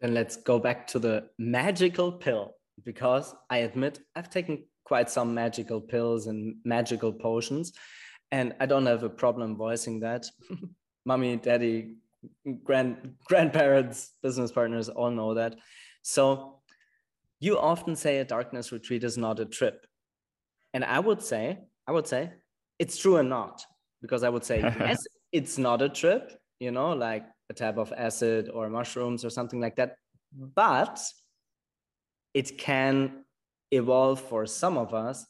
[0.00, 5.34] Then let's go back to the magical pill because I admit I've taken quite some
[5.34, 7.72] magical pills and magical potions,
[8.32, 10.26] and I don't have a problem voicing that.
[11.04, 11.96] Mommy, daddy,
[12.64, 15.56] grand grandparents, business partners all know that.
[16.02, 16.60] So
[17.40, 19.86] you often say a darkness retreat is not a trip.
[20.74, 22.32] And I would say, I would say
[22.78, 23.64] it's true or not,
[24.02, 27.92] because I would say, yes, it's not a trip, you know, like a type of
[27.96, 29.96] acid or mushrooms or something like that.
[30.32, 31.00] But
[32.32, 33.24] it can
[33.72, 35.26] evolve for some of us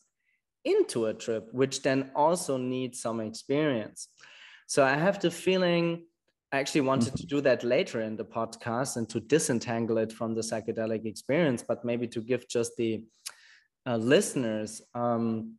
[0.65, 4.09] into a trip, which then also needs some experience.
[4.67, 6.05] So I have the feeling
[6.53, 7.37] I actually wanted to mm-hmm.
[7.37, 11.85] do that later in the podcast and to disentangle it from the psychedelic experience, but
[11.85, 13.05] maybe to give just the
[13.87, 15.55] uh, listeners um,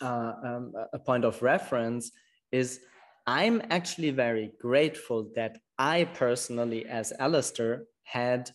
[0.00, 2.12] uh, um, a point of reference
[2.52, 2.80] is
[3.30, 8.50] I'm actually very grateful that I personally, as Alistair, had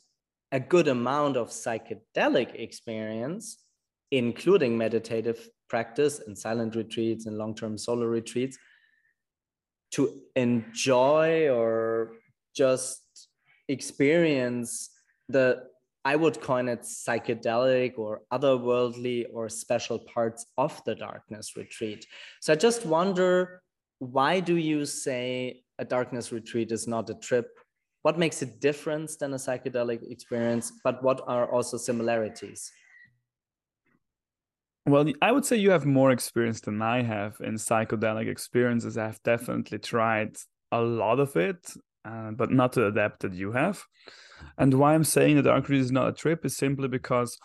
[0.51, 3.63] a good amount of psychedelic experience,
[4.11, 8.57] including meditative practice and silent retreats and long term solo retreats,
[9.91, 12.11] to enjoy or
[12.53, 13.29] just
[13.69, 14.89] experience
[15.29, 15.63] the
[16.03, 22.05] I would coin it psychedelic or otherworldly or special parts of the darkness retreat.
[22.41, 23.61] So I just wonder
[23.99, 27.47] why do you say a darkness retreat is not a trip?
[28.01, 30.71] What makes it different than a psychedelic experience?
[30.83, 32.71] But what are also similarities?
[34.85, 38.97] Well, I would say you have more experience than I have in psychedelic experiences.
[38.97, 40.37] I've definitely tried
[40.71, 41.73] a lot of it,
[42.03, 43.83] uh, but not to the depth that you have.
[44.59, 47.39] And why I'm saying dark read is not a trip is simply because,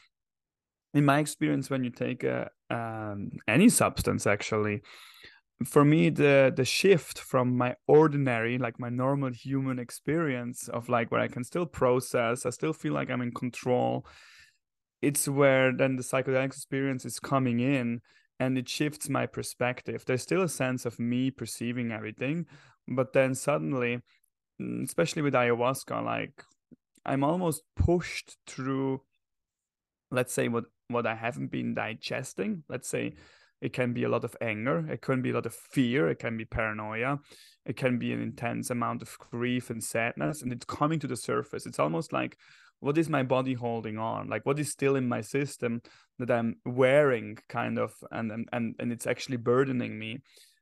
[0.93, 4.83] in my experience, when you take a, um, any substance, actually,
[5.64, 11.11] for me, the the shift from my ordinary, like my normal human experience of like
[11.11, 14.06] where I can still process, I still feel like I'm in control
[15.03, 18.00] it's where then the psychedelic experience is coming in
[18.38, 20.04] and it shifts my perspective.
[20.06, 22.47] There's still a sense of me perceiving everything,
[22.88, 24.00] but then suddenly,
[24.60, 26.42] mm, especially with ayahuasca, like
[27.04, 29.03] I'm almost pushed through,
[30.10, 32.65] let's say, what what I haven't been digesting.
[32.69, 33.15] Let's say
[33.60, 36.19] it can be a lot of anger, it can be a lot of fear, it
[36.19, 37.19] can be paranoia,
[37.66, 41.16] it can be an intense amount of grief and sadness, and it's coming to the
[41.16, 41.66] surface.
[41.66, 42.37] It's almost like
[42.81, 44.28] what is my body holding on?
[44.28, 45.82] Like what is still in my system
[46.19, 50.19] that i'm wearing kind of and and and it's actually burdening me?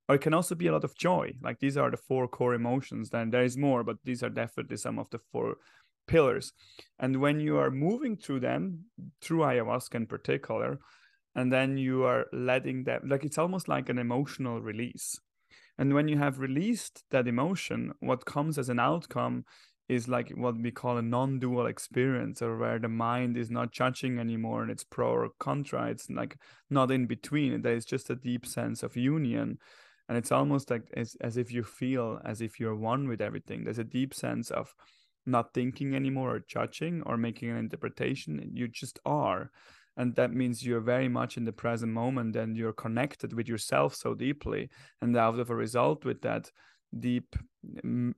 [0.08, 1.32] Or it can also be a lot of joy.
[1.42, 4.76] Like these are the four core emotions then there is more but these are definitely
[4.76, 5.56] some of the four
[6.06, 6.52] pillars.
[6.98, 8.86] And when you are moving through them
[9.20, 10.80] through ayahuasca in particular
[11.34, 15.18] and then you are letting them like it's almost like an emotional release.
[15.78, 19.44] And when you have released that emotion what comes as an outcome
[19.88, 24.18] is like what we call a non-dual experience or where the mind is not judging
[24.18, 25.88] anymore and it's pro or contra.
[25.88, 26.36] It's like
[26.68, 27.62] not in between.
[27.62, 29.58] There is just a deep sense of union.
[30.08, 33.64] And it's almost like as, as if you feel as if you're one with everything.
[33.64, 34.74] There's a deep sense of
[35.24, 38.50] not thinking anymore or judging or making an interpretation.
[38.52, 39.50] You just are
[39.98, 43.94] and that means you're very much in the present moment and you're connected with yourself
[43.94, 44.70] so deeply
[45.02, 46.50] and out of a result with that
[47.00, 47.36] deep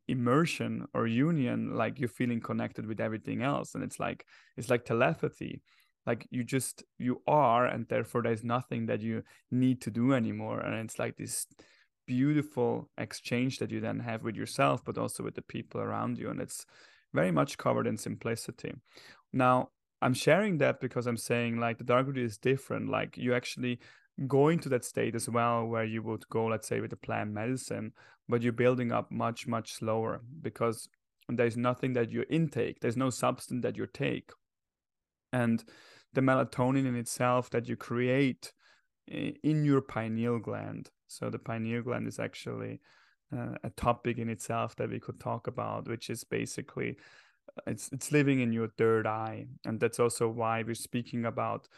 [0.06, 4.24] immersion or union like you're feeling connected with everything else and it's like
[4.56, 5.62] it's like telepathy.
[6.06, 10.60] Like you just you are and therefore there's nothing that you need to do anymore
[10.60, 11.46] and it's like this
[12.06, 16.28] beautiful exchange that you then have with yourself but also with the people around you
[16.30, 16.66] and it's
[17.14, 18.72] very much covered in simplicity.
[19.32, 19.70] Now
[20.02, 22.88] i'm sharing that because i'm saying like the dark is different.
[22.88, 23.80] Like you actually
[24.26, 27.32] going to that state as well where you would go let's say with a plant
[27.32, 27.92] medicine
[28.28, 30.88] but you're building up much much slower because
[31.36, 32.80] there's nothing that you intake.
[32.80, 34.30] There's no substance that you take.
[35.32, 35.62] And
[36.12, 38.52] the melatonin in itself that you create
[39.06, 40.90] in your pineal gland.
[41.06, 42.80] So the pineal gland is actually
[43.36, 46.96] uh, a topic in itself that we could talk about which is basically
[47.66, 49.46] it's it's living in your third eye.
[49.64, 51.68] And that's also why we're speaking about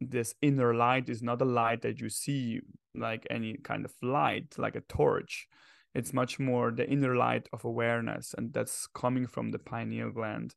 [0.00, 2.60] this inner light is not a light that you see
[2.94, 5.46] like any kind of light like a torch.
[5.94, 10.54] It's much more the inner light of awareness and that's coming from the pineal gland.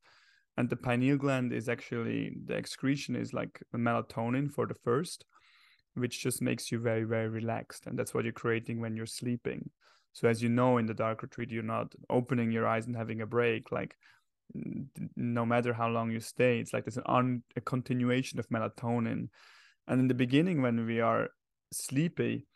[0.57, 5.25] And the pineal gland is actually the excretion is like melatonin for the first
[5.95, 7.87] which just makes you very very relaxed.
[7.87, 9.69] And that's what you're creating when you're sleeping.
[10.11, 13.21] So as you know in the dark retreat you're not opening your eyes and having
[13.21, 13.71] a break.
[13.71, 13.95] Like
[15.15, 19.29] no matter how long you stay it's like there's an a continuation of melatonin.
[19.87, 21.29] And in the beginning when we are
[21.71, 22.47] sleepy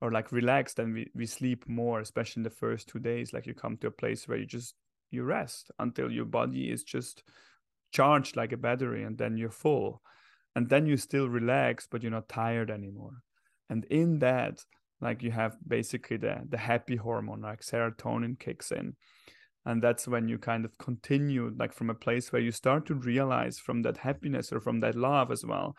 [0.00, 3.32] or like relaxed and we, we sleep more especially in the first two days.
[3.32, 4.74] Like you come to a place where you just
[5.10, 7.22] you rest until your body is just
[7.92, 10.02] charged like a battery and then you're full.
[10.54, 13.22] And then you still relax but you're not tired anymore.
[13.68, 14.58] And in that
[15.00, 18.96] like you have basically the the happy hormone like serotonin kicks in
[19.64, 22.94] and that's when you kind of continue like from a place where you start to
[22.94, 25.76] realize from that happiness or from that love as well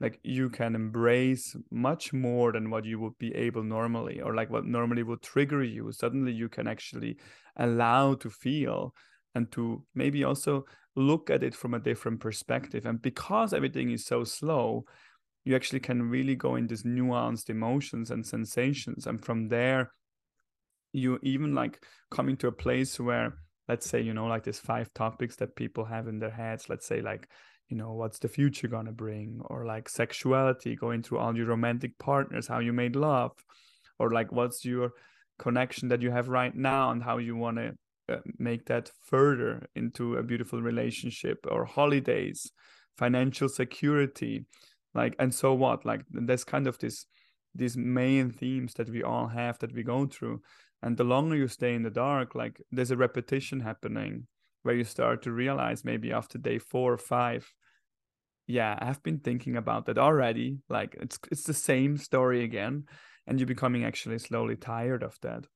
[0.00, 4.50] like you can embrace much more than what you would be able normally or like
[4.50, 5.92] what normally would trigger you.
[5.92, 7.18] Suddenly you can actually
[7.56, 8.94] allow to feel
[9.34, 10.64] and to maybe also
[10.96, 12.86] look at it from a different perspective.
[12.86, 14.84] And because everything is so slow
[15.44, 19.06] you actually can really go in these nuanced emotions and sensations.
[19.06, 19.90] And from there
[20.92, 23.34] you even like coming to a place where
[23.68, 26.86] let's say you know like these five topics that people have in their heads let's
[26.86, 27.28] say like
[27.68, 31.96] you know what's the future gonna bring or like sexuality going through all your romantic
[31.98, 33.32] partners how you made love
[33.98, 34.90] or like what's your
[35.38, 37.72] connection that you have right now and how you want to
[38.12, 42.50] uh, make that further into a beautiful relationship or holidays
[42.98, 44.44] financial security
[44.94, 47.06] like and so what like there's kind of this
[47.54, 50.40] these main themes that we all have that we go through
[50.82, 54.26] and the longer you stay in the dark like there's a repetition happening
[54.62, 57.52] where you start to realize maybe after day four or five
[58.50, 60.58] yeah i've been thinking about that already.
[60.68, 62.84] Like it's it's the same story again
[63.26, 65.46] and you're becoming actually slowly tired of that.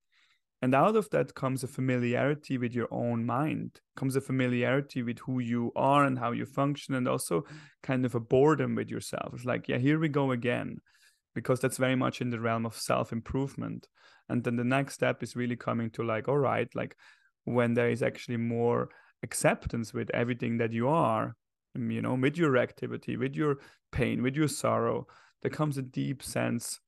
[0.62, 5.19] And out of that comes a familiarity with your own mind comes a familiarity with
[5.19, 7.44] who you are and how you function and also
[7.82, 9.35] kind of a boredom with yourself.
[9.35, 10.79] It's like yeah here we go again
[11.35, 13.89] because that's very much in the realm of self improvement
[14.29, 16.97] and then the next step is really coming to like all right like
[17.45, 18.89] when there is actually more
[19.23, 21.37] acceptance with everything that you are
[21.77, 23.57] um, you know with your activity with your
[23.93, 25.07] pain with your sorrow
[25.43, 26.81] there comes a deep sense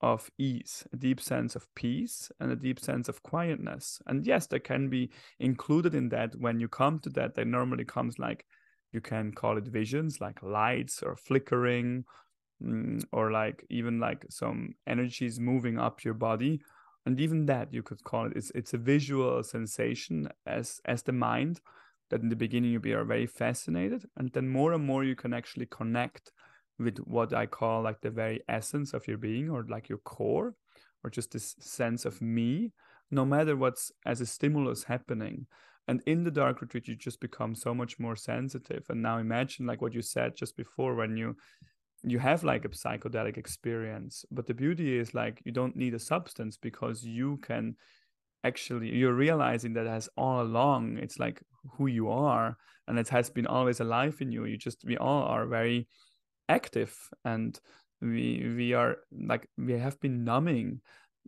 [0.00, 4.00] of ease a deep sense of peace and a deep sense of quietness.
[4.06, 7.84] And yes there can be included in that when you come to that there normally
[7.84, 8.46] comes like
[8.92, 12.04] you can call it visions like lights or flickering mm,
[12.62, 16.60] Mm, or like even like some energies moving up your body.
[17.06, 21.12] And even that you could call it it's, it's a visual sensation as as the
[21.12, 21.60] mind
[22.10, 24.04] that in the beginning you be are very fascinated.
[24.16, 26.32] And then more and more you can actually connect
[26.78, 30.54] with what i call like the very essence of your being or like your core
[31.04, 32.72] or just this sense of me
[33.10, 35.46] no matter what's as a stimulus happening.
[35.88, 38.84] And in the dark retreat you just become so much more sensitive.
[38.88, 41.36] And now imagine like what you said just before when you
[42.02, 45.98] you have like a psychedelic experience but the beauty is like you don't need a
[45.98, 47.76] substance because you can
[48.42, 51.42] actually you're realizing that as all along it's like
[51.76, 52.56] who you are
[52.90, 54.44] and it has been always alive in you.
[54.44, 55.86] You just we all are very
[56.48, 57.58] active and
[58.00, 60.80] we we are like we have been numbing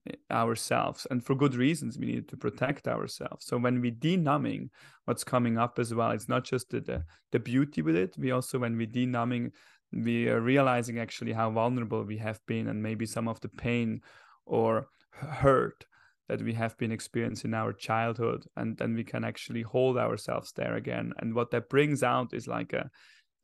[0.09, 3.47] eh, ourselves and for good reasons we need to protect ourselves.
[3.47, 4.71] So when we denumbing
[5.05, 8.33] what's coming up as well it's not just the, the, the beauty with it we
[8.33, 9.53] also when we denumbing
[9.93, 14.01] we are realizing actually how vulnerable we have been and maybe some of the pain
[14.47, 15.85] or hurt
[16.29, 20.53] that we have been experiencing in our childhood and then we can actually hold ourselves
[20.53, 21.13] there again.
[21.19, 22.91] And what that brings out is like a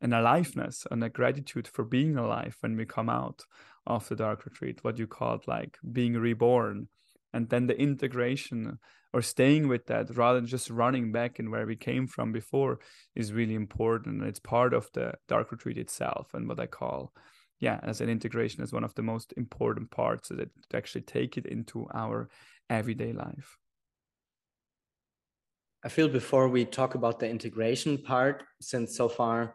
[0.00, 3.42] an aliveness and a gratitude for being alive when we come out
[3.86, 6.88] of the dark retreat what you called like being reborn
[7.32, 8.72] and then the integration uh,
[9.12, 12.78] or staying with that rather than just running back in where we came from before
[13.14, 17.12] is really important and it's part of the dark retreat itself and what i call
[17.60, 21.00] yeah as an integration as one of the most important parts of it to actually
[21.02, 22.28] take it into our
[22.70, 23.56] everyday life.
[25.84, 29.54] I feel before we talk about the integration part since so far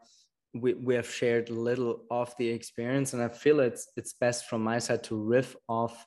[0.53, 4.63] we, we have shared little of the experience and i feel it's it's best from
[4.63, 6.05] my side to riff off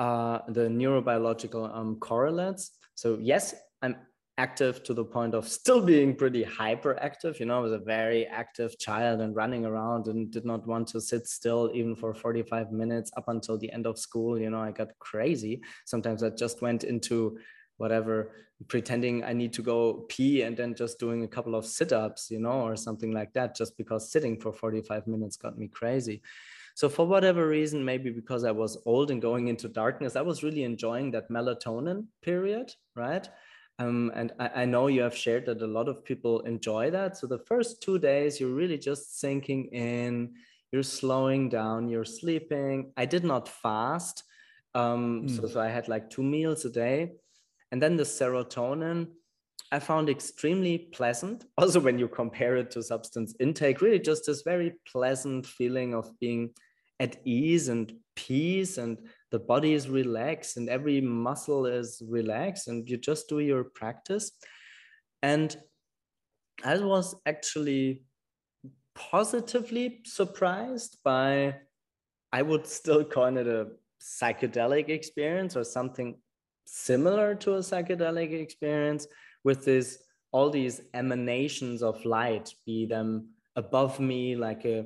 [0.00, 3.96] uh, the neurobiological um, correlates so yes, I'm
[4.36, 7.40] active to the point of still being pretty hyperactive.
[7.40, 10.88] You know, I was a very active child and running around and did not want
[10.88, 14.38] to sit still even for 45 minutes up until the end of school.
[14.38, 15.62] You know, I got crazy.
[15.86, 17.38] Sometimes I just went into
[17.78, 18.32] whatever,
[18.68, 22.30] pretending I need to go pee and then just doing a couple of sit ups,
[22.30, 26.20] you know, or something like that, just because sitting for 45 minutes got me crazy.
[26.74, 30.42] So for whatever reason, maybe because I was old and going into darkness, I was
[30.42, 33.28] really enjoying that melatonin period, right?
[33.78, 37.16] Um, and I, I, know you have shared that a lot of people enjoy that.
[37.16, 40.34] So the first two days, you're really just sinking in,
[40.70, 42.92] you're slowing down, you're sleeping.
[42.98, 44.24] I did not fast.
[44.74, 45.30] Um, mm.
[45.34, 47.12] so, so I had like two meals a day.
[47.72, 49.08] And then the serotonin,
[49.72, 51.44] I found extremely pleasant.
[51.58, 56.18] Also, when you compare it to substance intake, really just this very pleasant feeling of
[56.18, 56.50] being
[56.98, 58.98] at ease and peace, and
[59.30, 64.32] the body is relaxed, and every muscle is relaxed, and you just do your practice.
[65.22, 65.56] And
[66.64, 68.02] I was actually
[68.94, 71.56] positively surprised by,
[72.32, 73.68] I would still call it a
[74.02, 76.18] psychedelic experience or something
[76.66, 79.06] similar to a psychedelic experience
[79.44, 79.98] with this
[80.32, 84.84] all these emanations of light, be them above me like a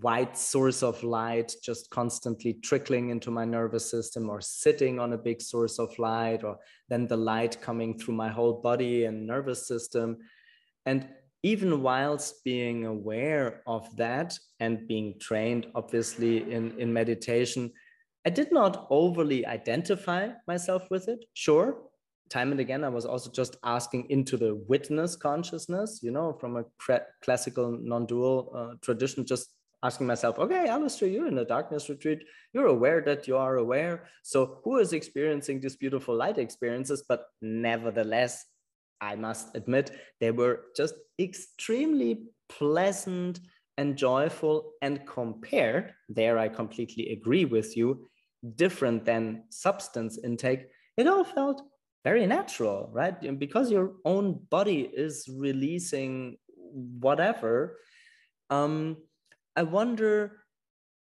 [0.00, 5.18] white source of light just constantly trickling into my nervous system or sitting on a
[5.18, 9.68] big source of light or then the light coming through my whole body and nervous
[9.68, 10.16] system.
[10.86, 11.06] And
[11.42, 17.70] even whilst being aware of that and being trained obviously in, in meditation
[18.26, 21.87] i did not overly identify myself with it sure
[22.30, 26.56] time and again i was also just asking into the witness consciousness you know from
[26.56, 26.64] a
[27.22, 29.50] classical non-dual uh, tradition just
[29.82, 32.24] asking myself, okay, Alistair, you're in a darkness retreat.
[32.52, 34.08] You're aware that you are aware.
[34.22, 37.04] So who is experiencing these beautiful light experiences?
[37.08, 38.44] But nevertheless,
[39.00, 43.38] I must admit, they were just extremely pleasant
[43.76, 48.08] and joyful and compared, there I completely agree with you,
[48.56, 50.66] different than substance intake.
[50.96, 51.62] It all felt
[52.04, 53.38] very natural, right?
[53.38, 57.78] Because your own body is releasing whatever.
[58.50, 58.96] Um,
[59.56, 60.38] I wonder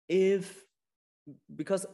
[0.08, 0.64] if,
[1.56, 1.86] because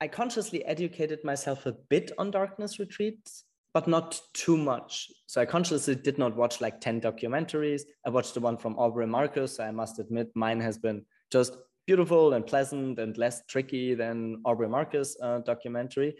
[0.00, 5.08] I consciously educated myself a bit on darkness retreats, but not too much.
[5.26, 7.82] So I consciously did not watch like 10 documentaries.
[8.04, 9.60] I watched the one from Aubrey Marcus.
[9.60, 14.68] I must admit, mine has been just beautiful and pleasant and less tricky than Aubrey
[14.68, 16.14] Marcus uh, documentary.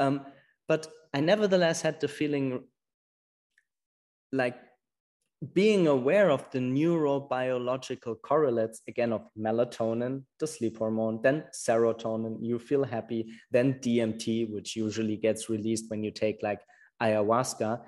[0.00, 0.26] Um,
[0.68, 2.64] but I nevertheless had the feeling
[4.32, 4.56] like
[5.52, 12.38] being aware of the neurobiological correlates again of melatonin the sleep hormone then serotonin.
[12.40, 16.60] You feel happy then dmt which usually gets released when you take like
[17.02, 17.80] ayahuasca.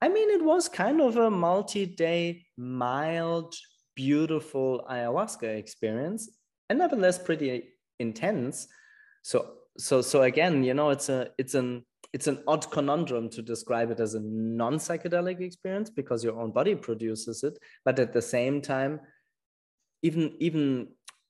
[0.00, 3.54] I mean it was kind of a multi-day mild
[3.94, 6.28] beautiful ayahuasca experience
[6.68, 7.68] and nevertheless pretty
[8.00, 8.66] intense.
[9.22, 13.42] So so so again you know it's a it's an it's an odd conundrum to
[13.42, 18.22] describe it as a non-psychedelic experience because your own body produces it but at the
[18.22, 19.00] same time
[20.02, 20.88] even even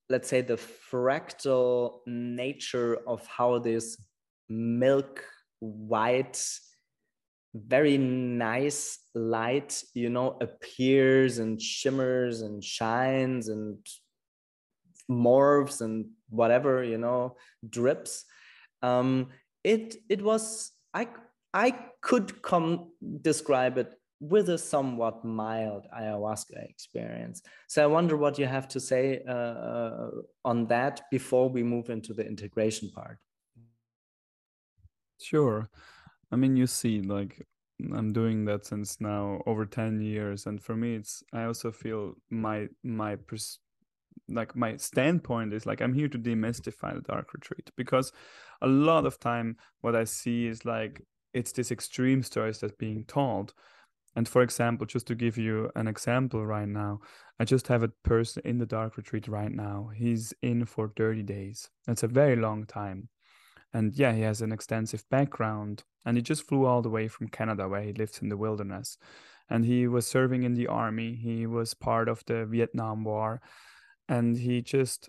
[0.08, 0.58] let's say the
[0.90, 3.96] fractal nature of how this
[4.48, 5.24] milk
[5.60, 6.42] white
[7.54, 13.76] very nice light you know appears and shimmers and shines and
[15.10, 17.36] morphs and whatever you know
[17.68, 18.24] drips
[18.82, 19.28] um,
[19.64, 21.08] it it was I
[21.54, 27.42] I could come describe it with a somewhat mild ayahuasca experience.
[27.66, 30.10] So I wonder what you have to say uh, uh,
[30.44, 33.18] on that before we move into the integration part.
[35.20, 35.68] Sure.
[36.30, 37.44] I mean, you see, like
[37.92, 40.46] I'm doing that since now over 10 years.
[40.46, 43.58] And for me, it's, I also feel my, my pers-
[44.28, 48.12] like my standpoint is like i'm here to demystify the dark retreat because
[48.62, 51.02] a lot of time what i see is like
[51.34, 53.54] it's this extreme stories that's being told.
[54.14, 57.00] And for example just to give you an example right now
[57.40, 59.90] i just have a person in the dark retreat right now.
[59.94, 61.70] He's in for 30 days.
[61.86, 63.08] That's a very long time.
[63.72, 67.28] And yeah he has an extensive background and he just flew all the way from
[67.28, 68.98] canada where he lives in the wilderness.
[69.48, 71.14] And he was serving in the army.
[71.14, 73.40] He was part of the vietnam war.
[74.08, 75.08] And he just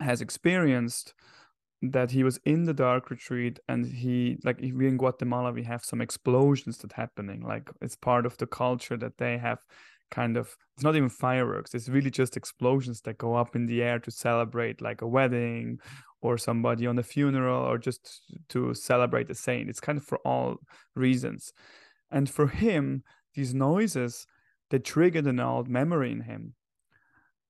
[0.00, 1.14] has experienced
[1.92, 5.84] that he was in the dark retreat and he like we in guatemala we have
[5.84, 9.58] some explosions that happening like it's part of the culture that they have
[10.10, 13.82] kind of it's not even fireworks it's really just explosions that go up in the
[13.82, 15.78] air to celebrate like a wedding
[16.24, 19.68] or somebody on a funeral or just to celebrate a saint.
[19.68, 20.56] It's kind of for all
[20.96, 21.52] reasons.
[22.10, 24.26] And for him these noises
[24.70, 26.54] they triggered an old memory in him.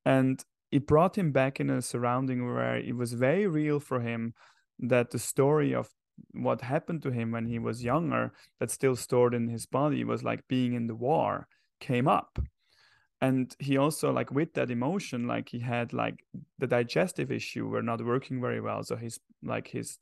[0.05, 4.35] And it brought him back in a surrounding where it was very real for him
[4.81, 5.89] that the story of
[6.33, 10.25] what happened to him when he was younger that's still stored in his body was
[10.25, 11.47] like being in the war
[11.79, 12.41] came up.
[13.21, 16.17] And he also like with that emotion like he had like
[16.59, 19.99] the digestive issue were not working very well so his like his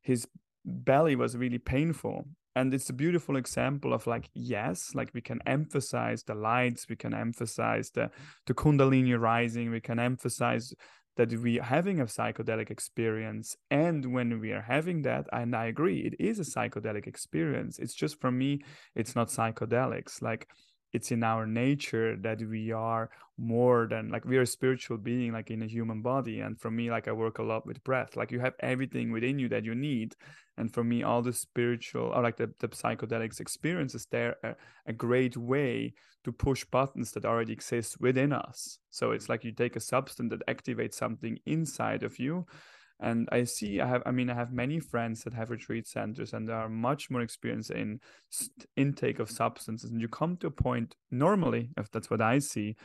[0.00, 0.28] his
[0.64, 2.24] belly was really painful
[2.56, 6.96] and it's a beautiful example of like yes like we can emphasize the lights we
[6.96, 8.10] can emphasize the
[8.46, 10.72] the kundalini rising we can emphasize
[11.16, 13.56] that we are having a psychedelic experience.
[13.70, 17.78] And when we are having that and i agree it is a psychedelic experience.
[17.78, 18.62] It's just for me
[18.94, 20.22] it's not psychedelics.
[20.22, 20.48] Like
[20.94, 25.32] it's in our nature that we are more than like we are a spiritual being
[25.32, 26.38] like in a human body.
[26.40, 28.16] And for me like i work a lot with breath.
[28.16, 30.14] Like you have everything within you that you need.
[30.56, 34.54] And for me all the spiritual or like the, the psychedelics experiences they're a,
[34.86, 38.78] a great way to push buttons that already exist within us.
[38.90, 42.46] So it's like you take a substance that activates something inside of you
[43.04, 46.32] and i see i have i mean i have many friends that have retreat centers
[46.32, 48.00] and they are much more experienced in
[48.76, 49.90] intake of substances.
[49.90, 52.76] And you come to a point normally if that's what i see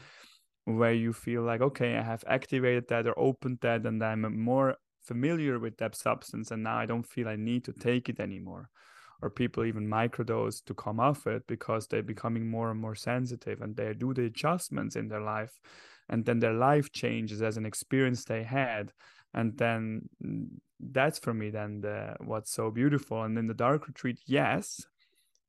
[0.65, 4.75] where you feel like okay i have activated that or opened that and i'm more
[5.01, 8.69] familiar with that substance and now i don't feel i need to take it anymore.
[9.21, 13.61] Or people even microdose to come off it because they're becoming more and more sensitive
[13.61, 15.59] and they do the adjustments in their life.
[16.07, 18.93] And then their life changes as an experience they had
[19.33, 20.48] and then mm,
[20.79, 23.24] that's for me then the what's so beautiful.
[23.24, 24.86] And in the dark retreat yes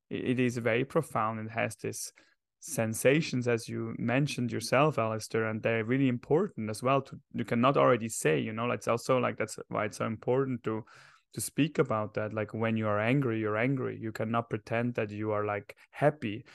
[0.09, 1.39] it, it is very profound.
[1.39, 2.11] And has this
[2.59, 7.75] sensations as you mentioned yourself Alistair and they're really important as well to you cannot
[7.75, 10.85] already say you know it's also like that's why it's so important to
[11.33, 12.33] to speak about that.
[12.33, 13.97] Like when you are angry you're angry.
[13.99, 16.45] You cannot pretend that you are like happy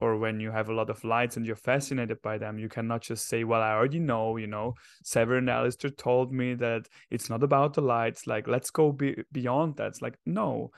[0.00, 3.02] or when you have a lot of lights and you're fascinated by them, you cannot
[3.02, 7.42] just say, Well, I already know, you know, Severin Alistair told me that it's not
[7.42, 8.26] about the lights.
[8.26, 9.88] Like, let's go be- beyond that.
[9.88, 10.70] It's like, no,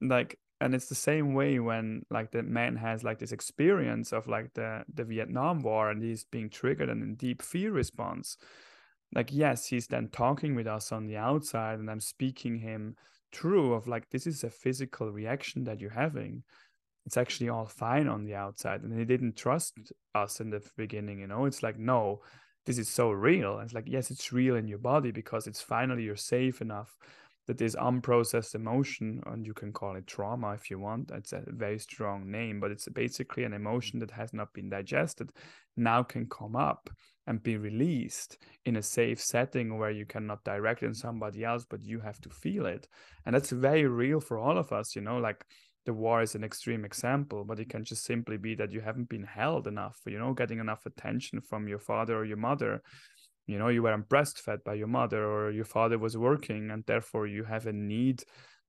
[0.00, 4.28] like, and it's the same way when like the man has like this experience of
[4.28, 8.36] like the the Vietnam War and he's being triggered and in deep fear response.
[9.14, 12.96] Like, yes, he's then talking with us on the outside, and I'm speaking him
[13.30, 16.44] true of like this is a physical reaction that you're having
[17.06, 19.74] it's actually all fine on the outside and they didn't trust
[20.14, 21.46] us in the beginning you know?
[21.46, 22.20] It's like no
[22.64, 23.54] this is so real.
[23.54, 26.96] And it's like yes it's real in your body because it's finally you're safe enough
[27.48, 31.10] that this unprocessed emotion and you can call it trauma if you want.
[31.10, 35.32] It's a very strong name but it's basically an emotion that has not been digested
[35.76, 36.90] now can come up
[37.26, 41.84] and be released in a safe setting where you cannot direct in somebody else but
[41.84, 42.86] you have to feel it.
[43.26, 45.18] And that's very real for all of us you know?
[45.18, 45.44] Like
[45.84, 49.08] the war is an extreme example, but it can just simply be that you haven't
[49.08, 52.82] been held enough, you know, getting enough attention from your father or your mother.
[53.46, 57.26] You know, you weren't breastfed by your mother or your father was working, and therefore
[57.26, 58.22] you have a need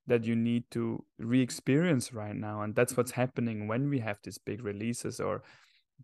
[0.08, 2.64] that you need to re experience right now.
[2.64, 5.44] And that's what's happening when we have these big releases or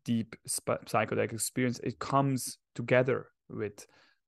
[0.05, 1.79] deep psychedelic experience.
[1.79, 3.85] It comes together with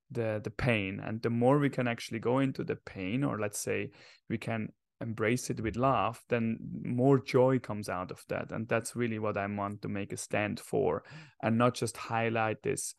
[0.09, 3.59] the the pain and the more we can actually go into the pain or let's
[3.59, 3.89] say
[4.29, 4.67] we can
[5.01, 8.51] embrace it with love, then more joy comes out of that.
[8.51, 11.03] And that's really what I want to make a stand for
[11.41, 12.95] and not just highlight this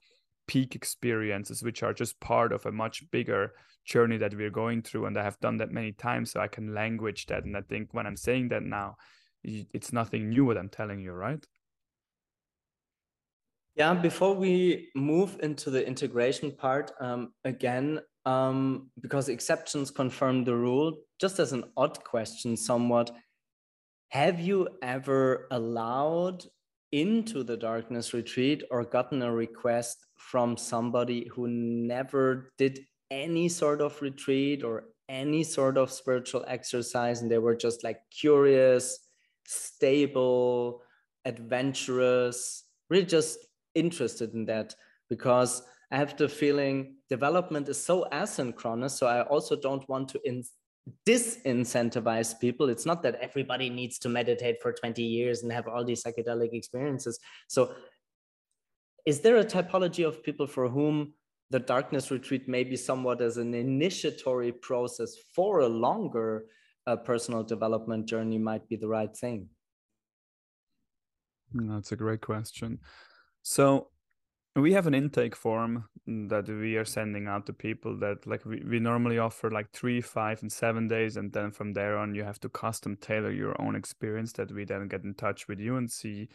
[0.47, 3.53] peak experiences, which are just part of a much bigger
[3.85, 5.07] journey that we're going through.
[5.07, 7.45] And I have done that many times, so I can language that.
[7.45, 8.97] And I think when I'm saying that now,
[9.45, 11.45] it's nothing new what I'm telling you, right?
[13.75, 20.55] Yeah, before we move into the integration part, um, again, um, because exceptions confirm the
[20.55, 23.11] rule, just as an odd question, somewhat,
[24.11, 26.45] have you ever allowed
[26.93, 32.79] into the darkness retreat or gotten a request from somebody who never did
[33.11, 37.99] any sort of retreat or any sort of spiritual exercise and they were just like
[38.11, 38.99] curious,
[39.47, 40.83] stable,
[41.25, 43.39] adventurous, really just
[43.75, 44.75] interested in that?
[45.09, 48.93] Because I have the feeling development is so asynchronous.
[48.93, 50.43] So I also don't want to in-
[51.07, 52.71] disincentivize people.
[52.71, 56.55] It's not that everybody needs to meditate for 20 years and have all these psychedelic
[56.55, 57.21] experiences.
[57.47, 57.75] So
[59.05, 61.13] is there a typology of people for whom
[61.51, 66.47] the darkness retreat may be somewhat as an initiatory process for a longer
[66.87, 69.51] uh, personal development journey might be the right thing?
[71.53, 72.79] That's a great question.
[73.43, 73.89] So
[74.55, 78.63] we have an intake form that we are sending out to people that like we,
[78.69, 82.25] we normally offer like three five and seven days and then from there on you
[82.25, 85.77] have to custom tailor your own experience that we then get in touch with you
[85.77, 86.29] and see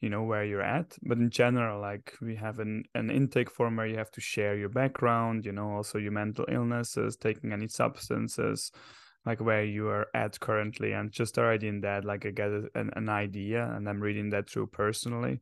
[0.00, 0.96] you know where you're at.
[1.02, 4.56] But in general like we have an, an intake form where you have to share
[4.56, 8.72] your background you know also your mental illnesses taking any substances
[9.26, 12.90] like where you are at currently and just already in that like i get an,
[12.96, 15.40] an idea and i'm reading that through personally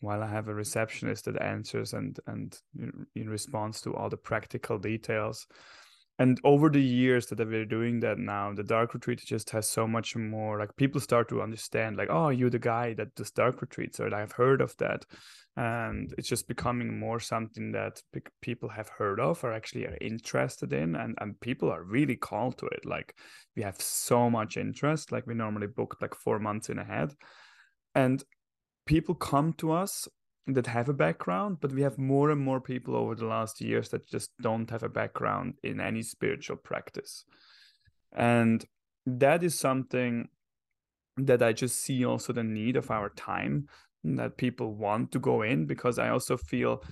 [0.00, 2.56] while I have a receptionist that answers and and
[3.14, 5.46] in response to all the practical details.
[6.20, 9.86] And over the years that we're doing that now, the dark retreat just has so
[9.86, 10.58] much more.
[10.58, 14.12] Like people start to understand, like, oh, you're the guy that does dark retreats, or
[14.12, 15.04] I've heard of that,
[15.56, 18.02] and it's just becoming more something that
[18.42, 22.58] people have heard of or actually are interested in, and and people are really called
[22.58, 22.84] to it.
[22.84, 23.14] Like
[23.54, 25.12] we have so much interest.
[25.12, 27.14] Like we normally book like four months in ahead,
[27.94, 28.24] and
[28.88, 30.08] people come to us
[30.46, 33.90] that have a background, but we have more and more people over the last years
[33.90, 37.24] that just don't have a background in any spiritual practice.
[38.12, 38.64] And
[39.04, 40.28] that is something
[41.18, 43.68] that I just see also the need of our time
[44.04, 46.82] that people want to go in because I also feel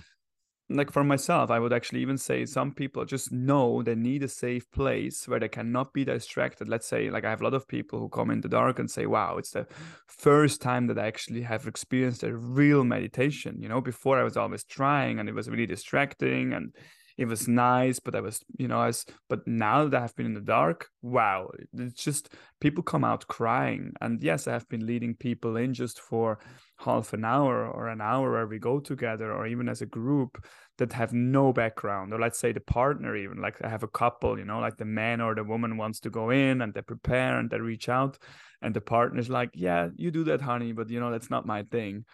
[0.69, 4.27] like for myself, I would actually even say some people just know they need a
[4.27, 6.67] safe place where they cannot be distracted.
[6.67, 8.91] Let's say, like, I have a lot of people who come in the dark and
[8.91, 9.65] say, Wow, it's the
[10.07, 13.61] first time that I actually have experienced a real meditation.
[13.61, 16.73] You know, before I was always trying and it was really distracting and
[17.17, 20.35] it was nice, but I was, you know, as but now that I've been in
[20.35, 23.93] the dark, wow, it's just people come out crying.
[24.01, 26.37] And yes, I have been leading people in just for
[26.77, 30.45] half an hour or an hour where we go together, or even as a group
[30.77, 34.37] that have no background, or let's say the partner, even like I have a couple,
[34.37, 37.39] you know, like the man or the woman wants to go in and they prepare
[37.39, 38.19] and they reach out,
[38.61, 41.63] and the partner's like, yeah, you do that, honey, but you know, that's not my
[41.63, 42.05] thing.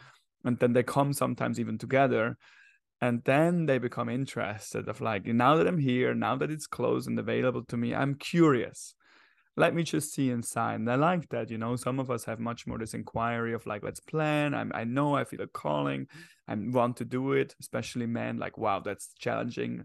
[0.46, 2.38] And then they come sometimes even together
[3.04, 7.06] and then they become interested of like now that i'm here now that it's closed
[7.10, 8.96] and available to me i'm curious.
[9.56, 10.76] Let me just see inside.
[10.80, 13.66] And i like that you know some of us have much more this inquiry of
[13.66, 14.54] like let's plan.
[14.54, 16.08] I'm, i know i feel a calling.
[16.48, 19.84] I want to do it especially men like wow that's challenging.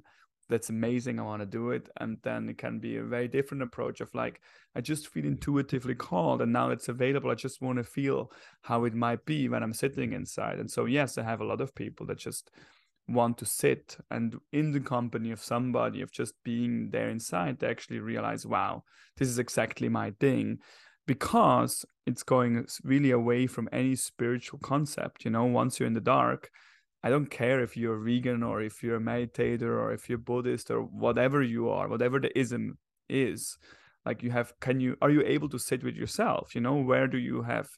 [0.49, 1.19] That's amazing.
[1.19, 1.91] I want to do it.
[2.01, 4.41] And then it can be a very different approach of like
[4.77, 5.33] i just feel mm.
[5.35, 7.33] intuitively called and now it's available.
[7.33, 8.31] I just want to feel
[8.63, 10.61] how it might be when i'm sitting inside.
[10.61, 12.53] And so yes i have a lot of people that just
[13.09, 17.67] want to sit and in the company of somebody of just being there inside they
[17.67, 18.83] actually realize wow
[19.17, 20.59] this is exactly my thing
[21.07, 25.45] because it's going really away from any spiritual concept you know?
[25.45, 26.51] Once you're in the dark
[27.03, 30.71] i don't care if you're vegan or if you're a meditator or if you're buddhist
[30.71, 32.77] or whatever you are whatever the ism
[33.09, 33.57] is
[34.09, 36.55] like you have can you are you able to sit with yourself?
[36.55, 37.69] You know where do you have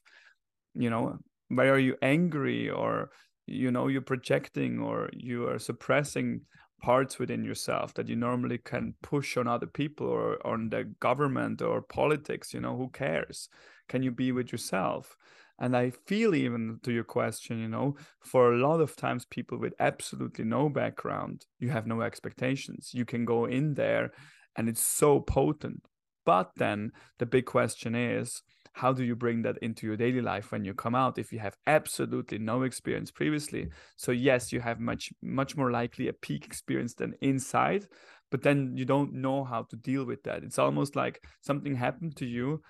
[0.73, 1.17] you know
[1.49, 3.09] where are you angry or
[3.51, 6.41] you know you're projecting or you are suppressing
[6.81, 11.61] parts within yourself that you normally can push on other people or on the government
[11.61, 13.49] or politics you know who cares?
[13.87, 15.15] Can you be with yourself?
[15.59, 19.59] And i feel even to your question you know for a lot of times people
[19.59, 22.91] with absolutely no background you have no expectations.
[22.93, 24.11] You can go in there
[24.55, 25.85] and it's so potent.
[26.25, 28.41] But then the big question is
[28.73, 31.39] how do you bring that into your daily life when you come out if you
[31.39, 33.69] have absolutely no experience previously?
[33.97, 37.87] So yes you have much much more likely a peak experience than inside
[38.31, 40.43] but then you don't know how to deal with that.
[40.43, 42.61] It's almost like something happened to you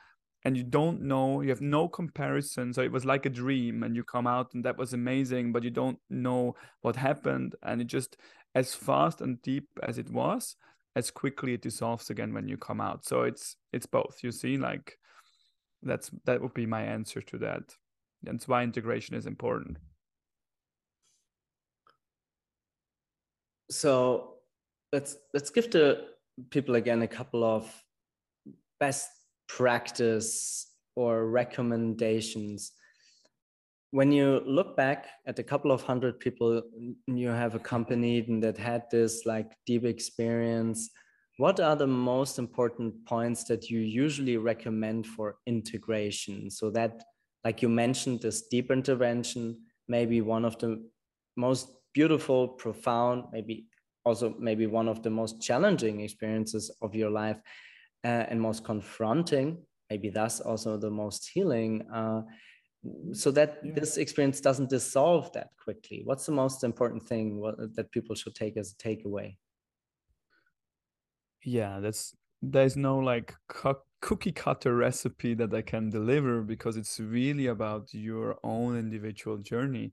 [0.44, 2.74] and you don't know you have no comparison.
[2.74, 5.64] So it was like a dream and you come out and that was amazing but
[5.64, 8.18] you don't know what happened and it just
[8.56, 10.56] as fast and deep as it was
[10.96, 13.06] as quickly it dissolves again when you come out.
[13.06, 14.98] So it's it's both you see like
[15.84, 17.76] that's that would be my answer to that.
[18.24, 19.78] That's why integration is important.
[23.70, 24.36] So
[24.91, 26.06] let's let's give the
[26.50, 27.72] people again a couple of
[28.80, 29.10] best
[29.48, 32.72] practice or recommendations.
[33.91, 36.62] When you look back at a couple of hundred people
[37.08, 40.89] you have accompanied and that had this like deep experience
[41.42, 46.52] what are the most important points that you usually recommend for integration?
[46.52, 47.04] So that
[47.44, 50.72] like you mentioned this deep intervention maybe one of the
[51.36, 53.66] most beautiful profound maybe
[54.06, 57.40] also maybe one of the most challenging experiences of your life
[58.06, 59.58] uh, and most confronting
[59.90, 62.22] maybe thus also the most healing uh,
[63.14, 63.74] so that yeah.
[63.74, 66.02] this experience doesn't dissolve that quickly.
[66.04, 67.42] What's the most important thing
[67.76, 69.38] that people should take as a takeaway
[71.44, 77.00] yeah that's there's no like cu- cookie cutter recipe that i can deliver because it's
[77.00, 79.92] really about your own individual journey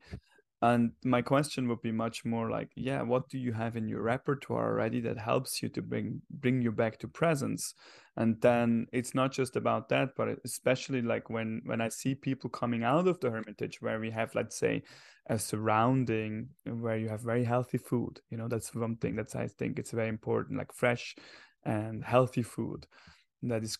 [0.61, 4.03] and my question would be much more like yeah what do you have in your
[4.03, 7.75] repertoire already that helps you to bring bring you back to presence?
[8.17, 8.41] And mm-hmm.
[8.41, 12.83] then it's not just about that but especially like when when i see people coming
[12.83, 14.83] out of the hermitage where we have let's say
[15.27, 19.47] a surrounding where you have very healthy food you know that's one thing that's i
[19.47, 21.15] think it's very important like fresh
[21.65, 22.87] and healthy food
[23.43, 23.79] that is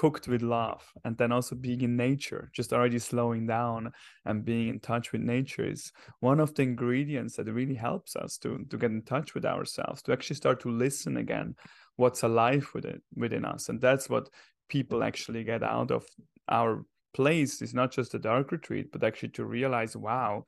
[0.00, 3.92] cooked with love and then also being in nature just already slowing down
[4.24, 8.38] and being in touch with nature is one of the ingredients that really helps us
[8.38, 11.54] to to get in touch with ourselves to actually start to listen again
[11.96, 13.68] what's alive within within us.
[13.68, 14.30] And that's what
[14.70, 16.06] people actually get out of
[16.48, 20.46] our place is not just a dark retreat but actually to realize wow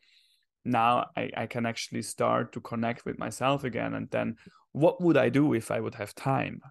[0.64, 3.94] now I, I can actually start to connect with myself again.
[3.94, 4.36] And then
[4.70, 6.62] what would i do if i would have time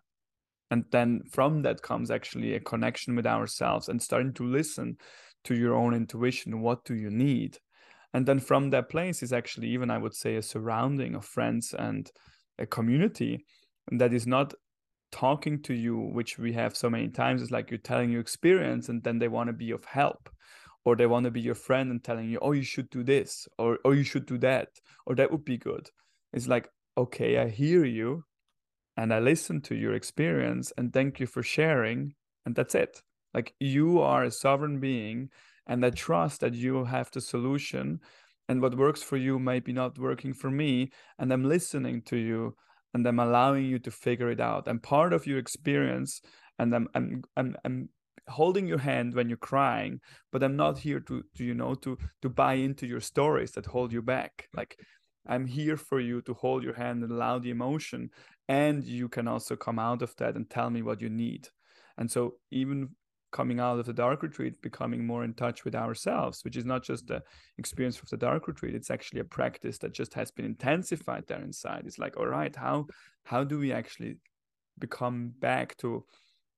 [0.72, 4.98] and then from that comes actually a connection with ourselves and starting to listen
[5.44, 7.58] to your own intuition what do you need?
[8.14, 11.76] And then from that place is actually even i would say a surrounding of friends
[11.78, 12.10] and
[12.58, 13.46] a community
[13.92, 14.54] that is not
[15.12, 17.42] talking to you which we have so many times.
[17.42, 20.30] Is like you're telling your experience and then they want to be of help.
[20.84, 23.48] Or they want to be your friend and telling you oh you should do this
[23.60, 24.70] or oh you should do that
[25.06, 25.88] or that would be good.
[26.34, 28.24] It's like okay i hear you
[28.98, 32.14] and i listen to your experience and thank you for sharing
[32.46, 33.02] and that's it
[33.34, 35.30] like you are a sovereign being
[35.68, 38.00] and i trust that you have the solution
[38.50, 42.18] and what works for you may be not working for me and i'm listening to
[42.18, 42.56] you
[42.94, 44.68] and I'm allowing you to figure it out.
[44.68, 46.22] I'm part of your experience
[46.60, 47.90] and I'm I'm I'm, I'm
[48.28, 50.00] holding your hand when you're crying
[50.32, 53.66] but i'm not here to, to you know to to buy into your stories that
[53.66, 54.78] hold you back like
[55.28, 58.10] i'm here for you to hold your hand and allow the emotion
[58.48, 61.50] and you can also come out of that and tell me what you need.
[61.98, 62.90] And so even
[63.32, 66.84] coming out of the dark retreat becoming more in touch with ourselves which is not
[66.84, 67.24] just the
[67.58, 71.42] experience of the dark retreat it's actually a practice that just has been intensified there
[71.42, 71.84] inside.
[71.86, 72.88] It's like all right how
[73.24, 74.18] how do we actually
[74.80, 76.04] become back to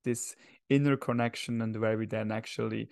[0.04, 0.36] this
[0.70, 2.90] inner connection and where we then actually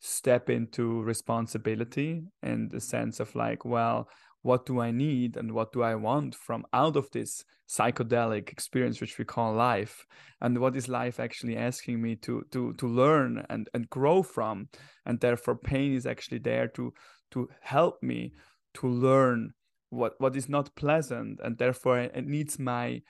[0.00, 4.08] step into responsibility and the sense of like well
[4.42, 9.00] what do I need and what do I want from out of this psychedelic experience
[9.00, 10.04] which we call life?
[10.40, 14.68] And what is life actually asking me to to to learn and and grow from?
[15.06, 16.92] And therefore pain is actually there to
[17.30, 18.32] to help me
[18.74, 19.54] to learn
[19.90, 21.40] what what is not pleasant.
[21.42, 23.02] And therefore it needs my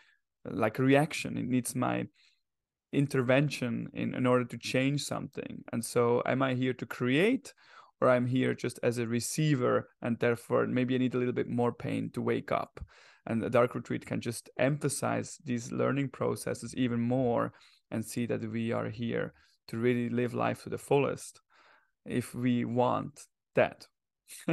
[0.45, 1.39] like reaction.
[1.39, 2.07] It needs my
[2.93, 5.65] intervention in, in order to change something.
[5.73, 7.55] And so am i here to create
[8.03, 11.49] or I'm here just as a receiver and therefore maybe I need a little bit
[11.49, 12.85] more pain to wake up.
[13.27, 17.53] And the dark retreat can just emphasize these learning processes even more
[17.93, 19.35] and see that we are here
[19.69, 21.41] to really live life to the fullest
[22.05, 23.21] if we want
[23.55, 23.87] that.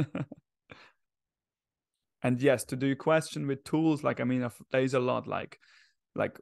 [2.22, 5.58] and yes, to do your question with tools, like I mean, there's a lot like
[6.14, 6.38] like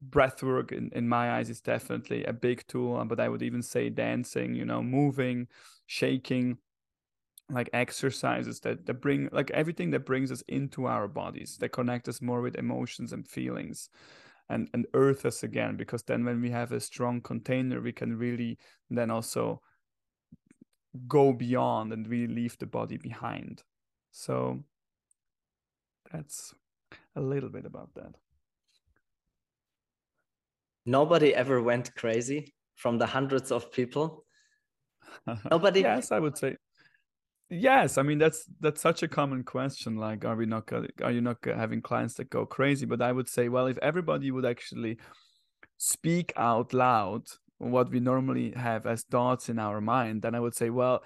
[0.00, 3.62] breath work in, in my eyes is definitely a big tool but i would even
[3.62, 5.48] say dancing you know moving
[5.88, 6.58] shaking
[7.50, 12.08] like exercises that, that bring like everything that brings us into our bodies that connect
[12.08, 13.88] us more with emotions and feelings
[14.50, 18.18] and and earth us again because then when we have a strong container we can
[18.18, 18.58] really
[18.90, 19.62] then also
[21.06, 23.62] go beyond and really leave the body behind.
[24.10, 24.60] So
[26.10, 26.54] that's
[27.14, 28.14] a little bit about that.
[30.86, 34.24] Nobody ever went crazy from the hundreds of people
[35.50, 36.56] nobody yes i would say
[37.50, 40.70] yes i mean that's that's such a common question like are we not
[41.02, 42.84] are you not having clients that go crazy?
[42.84, 44.98] But i would say well if everybody would actually
[45.76, 47.22] speak out loud
[47.58, 51.02] what we normally have as thoughts in our mind then i would say well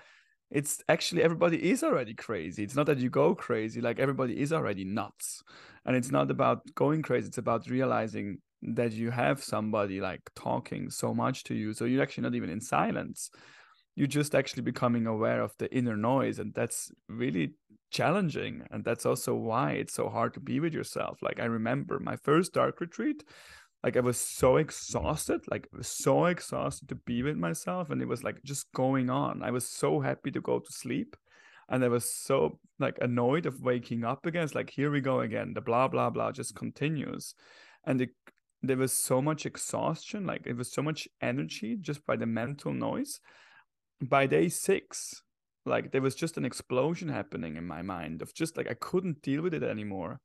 [0.50, 2.62] it's actually everybody is already crazy.
[2.62, 5.42] It's not that you go crazy like everybody is already nuts.
[5.86, 10.88] And it's not about going crazy it's about realizing that you have somebody like talking
[10.90, 13.30] so much to you so you're actually not even in silence
[13.94, 17.54] you're just actually becoming aware of the inner noise and that's really
[17.90, 21.18] challenging and that's also why it's so hard to be with yourself.
[21.22, 23.22] Like i remember my first dark retreat
[23.84, 28.24] like i was so exhausted like so exhausted to be with myself and it was
[28.24, 29.42] like just going on.
[29.42, 31.16] I was so happy to go to sleep
[31.68, 34.44] and i was so like annoyed of waking up again.
[34.44, 35.52] It's like here we go again.
[35.54, 37.34] The blah blah blah just continues.
[37.84, 38.10] And it
[38.62, 42.72] there was so much exhaustion like it was so much energy just by the mental
[42.72, 43.20] noise
[44.08, 45.22] by day six
[45.64, 49.22] like there was just an explosion happening in my mind of just like i couldn't
[49.22, 50.20] deal with it anymore.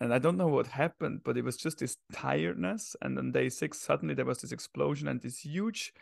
[0.00, 2.96] And i don't know what happened but it was just this tiredness.
[3.00, 5.92] And on day six suddenly there was this explosion and this huge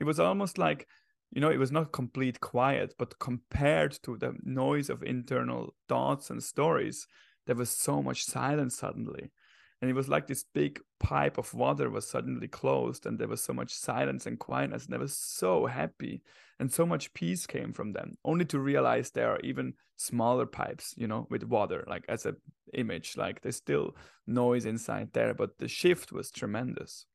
[0.00, 0.86] it was almost like
[1.32, 6.30] you know it was not complete quiet but compared to the noise of internal thoughts
[6.30, 7.06] and stories
[7.46, 9.30] there was so much silence suddenly
[9.84, 13.44] and it was like this big pipe of water was suddenly closed and there was
[13.44, 16.22] so much silence and quietness and i was so happy
[16.58, 20.94] and so much peace came from them only to realize there are even smaller pipes
[20.96, 22.34] you know with water like as a
[22.72, 23.94] image like there's still
[24.26, 27.06] noise inside there but the shift was tremendous.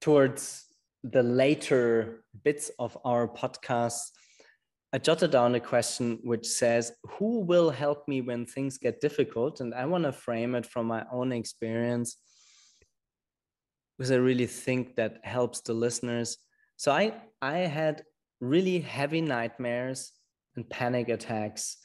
[0.00, 0.66] Towards
[1.02, 4.12] the later bits of our podcast
[4.92, 9.60] I jotted down a question which says, Who will help me when things get difficult?
[9.60, 12.16] And I want to frame it from my own experience
[13.96, 16.38] because I really think that helps the listeners.
[16.76, 18.02] So I, I had
[18.40, 20.12] really heavy nightmares
[20.56, 21.76] and panic attacks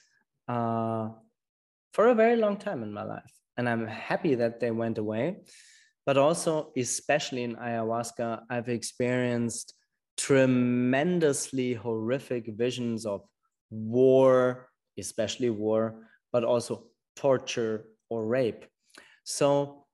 [0.48, 1.10] uh,
[1.94, 3.34] for a very long time in my life.
[3.58, 5.38] And I'm happy that they went away.
[6.06, 9.74] But also, especially in ayahuasca, I've experienced
[10.18, 13.22] tremendously horrific visions of
[13.70, 18.66] war, especially war, but also torture or rape.
[19.24, 19.86] So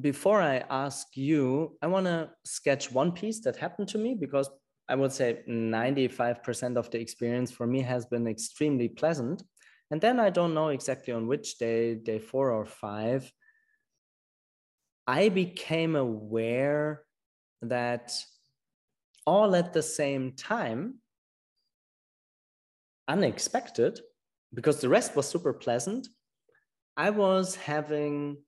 [0.00, 4.50] before I ask you, I want to sketch one piece that happened to me because
[4.88, 9.42] I would say 95% of the experience for me has been extremely pleasant.
[9.90, 13.30] And then I don't know exactly on which day, day four or five,
[15.06, 17.02] I became aware
[17.62, 18.12] that
[19.26, 20.96] all at the same time,
[23.08, 24.00] unexpected,
[24.54, 26.08] because the rest was super pleasant,
[26.96, 28.38] I was having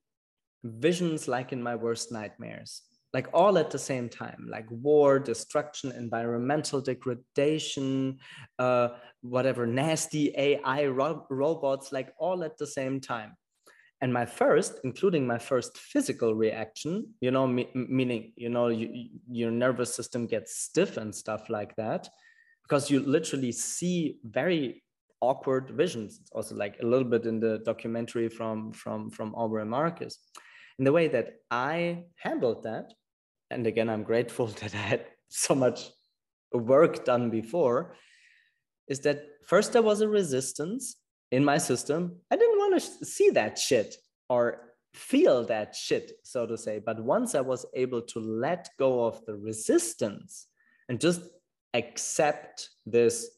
[0.63, 2.81] visions like in my worst nightmares,
[3.13, 8.17] like all at the same time, like war, destruction, environmental degradation,
[8.57, 8.89] uh,
[9.21, 13.35] whatever, nasty AI ro- robots, like all at the same time.
[14.01, 19.09] And my first, including my first physical reaction, you know, me- meaning, you know, you,
[19.29, 22.07] your nervous system gets stiff and stuff like that,
[22.63, 24.83] because you literally see very
[25.21, 26.19] awkward visions.
[26.21, 30.17] It's also like a little bit in the documentary from from from Aubrey Marcus.
[30.77, 32.93] In the way that I handled that,
[33.51, 35.89] and again, I'm grateful that I had so much
[36.53, 37.95] work done before,
[38.87, 40.95] is that first there was a resistance
[41.31, 42.15] in my system.
[42.31, 43.95] I didn't see that shit
[44.29, 46.79] or feel that shit, so to say.
[46.79, 50.47] But once I was able to let go of the resistance
[50.87, 51.21] and just
[51.73, 53.29] accept this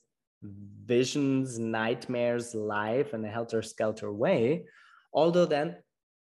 [0.85, 4.65] visions, nightmares, life in a helter skelter way.
[5.13, 5.77] Although then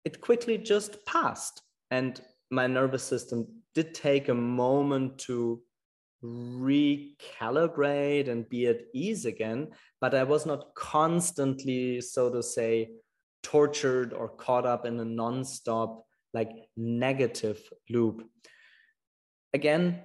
[0.06, 1.62] it quickly just passed.
[1.91, 2.19] And
[2.50, 5.62] my nervous system did take a moment to
[6.24, 9.70] recalibrate and be at ease again.
[10.02, 12.90] But I was not constantly, so to say,
[13.44, 18.28] tortured or caught up in a non-stop like negative loop.
[19.54, 20.02] Again,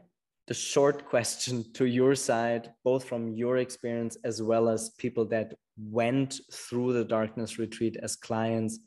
[0.47, 5.55] the short question to your side, both from your experience as well as people that
[5.77, 8.79] went through the darkness retreat as clients.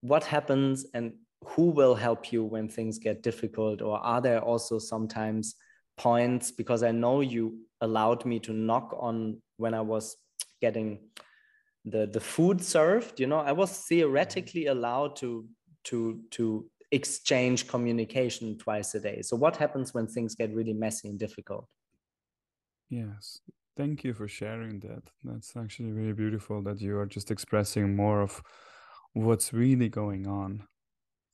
[0.00, 1.12] What happens and
[1.44, 3.82] who will help you when things get difficult?
[3.82, 5.54] Or are there also sometimes
[5.96, 6.50] points?
[6.50, 10.16] Because I know you allowed me to knock on when I was
[10.60, 10.98] getting
[11.84, 14.78] the, the food served, you know, I was theoretically mm-hmm.
[14.78, 15.46] allowed to
[15.84, 19.22] to to exchange communication twice a day.
[19.22, 21.66] So, what happens when things get really messy and difficult?
[22.88, 23.40] Yes,
[23.76, 25.02] thank you for sharing that.
[25.24, 28.42] That's actually really beautiful that you are just expressing more of
[29.14, 30.64] what's really going on.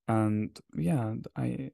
[0.07, 1.73] And yeah, I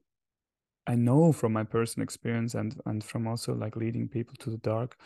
[0.87, 4.57] I know from my personal experience and and from also like leading people to the
[4.57, 4.97] dark,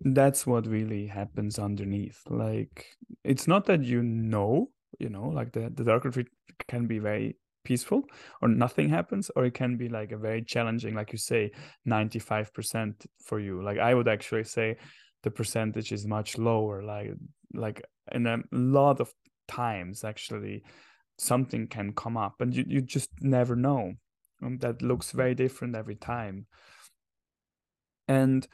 [0.00, 2.22] that's what really happens underneath.
[2.28, 2.86] Like
[3.24, 6.28] it's not that you know, you know, like the the dark retreat
[6.68, 8.04] can be very peaceful
[8.40, 11.50] or nothing happens or it can be like a very challenging like you say
[11.84, 13.62] 95% for you.
[13.62, 14.76] Like i would actually say
[15.24, 16.82] the percentage is much lower.
[16.82, 17.14] Like
[17.52, 19.12] like in a lot of
[19.48, 20.62] times actually
[21.18, 23.94] something can come up and you, you just never know
[24.42, 26.46] um, that looks very different every time
[28.08, 28.46] and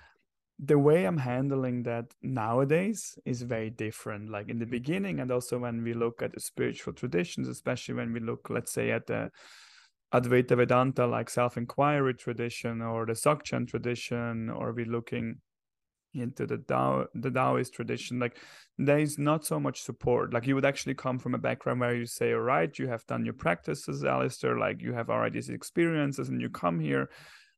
[0.59, 4.31] the way I'm handling that nowadays is very different.
[4.31, 8.13] Like in the beginning, and also when we look at the spiritual traditions, especially when
[8.13, 9.31] we look, let's say, at the
[10.15, 15.39] Advaita Vedanta, like self inquiry tradition or the Dzogchen tradition, or we're looking
[16.15, 18.39] into the Tao, the Taoist tradition, like
[18.79, 20.33] there is not so much support.
[20.33, 23.07] Like you would actually come from a background where you say, all right, you have
[23.07, 27.09] done your practices, Alistair, like you have already these experiences, and you come here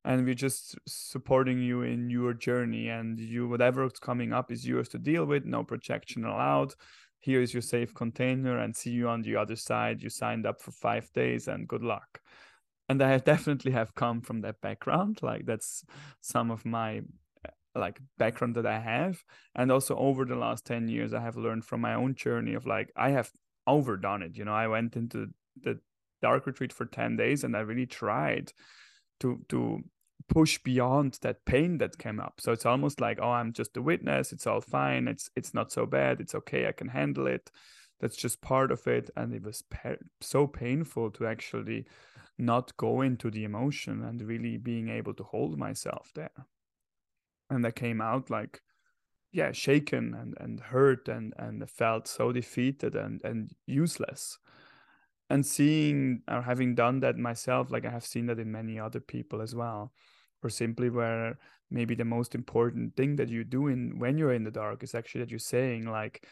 [0.04, 4.88] and we're just supporting you in your journey and you whatever's coming up is yours
[4.88, 6.74] to deal with no projection allowed.
[7.20, 10.02] Here is your safe container and see you on the other side.
[10.02, 12.20] You signed up for five days and good luck.
[12.90, 15.20] And i definitely have come from that background.
[15.22, 15.84] Like that's
[16.20, 17.00] some of my
[17.74, 19.24] like background that i have.
[19.54, 22.66] And also over the last 10 years i have learned from my own journey of
[22.66, 23.32] like i have
[23.66, 24.54] overdone it you know?
[24.54, 25.28] I went into
[25.62, 25.80] the
[26.22, 28.52] dark retreat for 10 days and i really tried
[29.20, 29.82] to to
[30.28, 32.40] push beyond that pain that came up.
[32.40, 34.32] So it's almost like oh i'm just a witness.
[34.32, 35.08] It's all fine.
[35.08, 36.20] It's it's not so bad.
[36.20, 36.66] It's okay.
[36.66, 37.50] I can handle it.
[38.00, 39.10] That's just part of it.
[39.16, 41.86] And it was pa- so painful to actually
[42.38, 46.46] not go into the emotion and really being able to hold myself there
[47.50, 48.60] and i came out like
[49.32, 54.38] yeah shaken and and hurt and and felt so defeated and and useless.
[55.30, 59.00] And seeing or having done that myself like i have seen that in many other
[59.00, 59.90] people as well
[60.42, 61.38] or simply where
[61.70, 64.94] maybe the most important thing that you do in when you're in the dark is
[64.94, 66.26] actually that you're saying like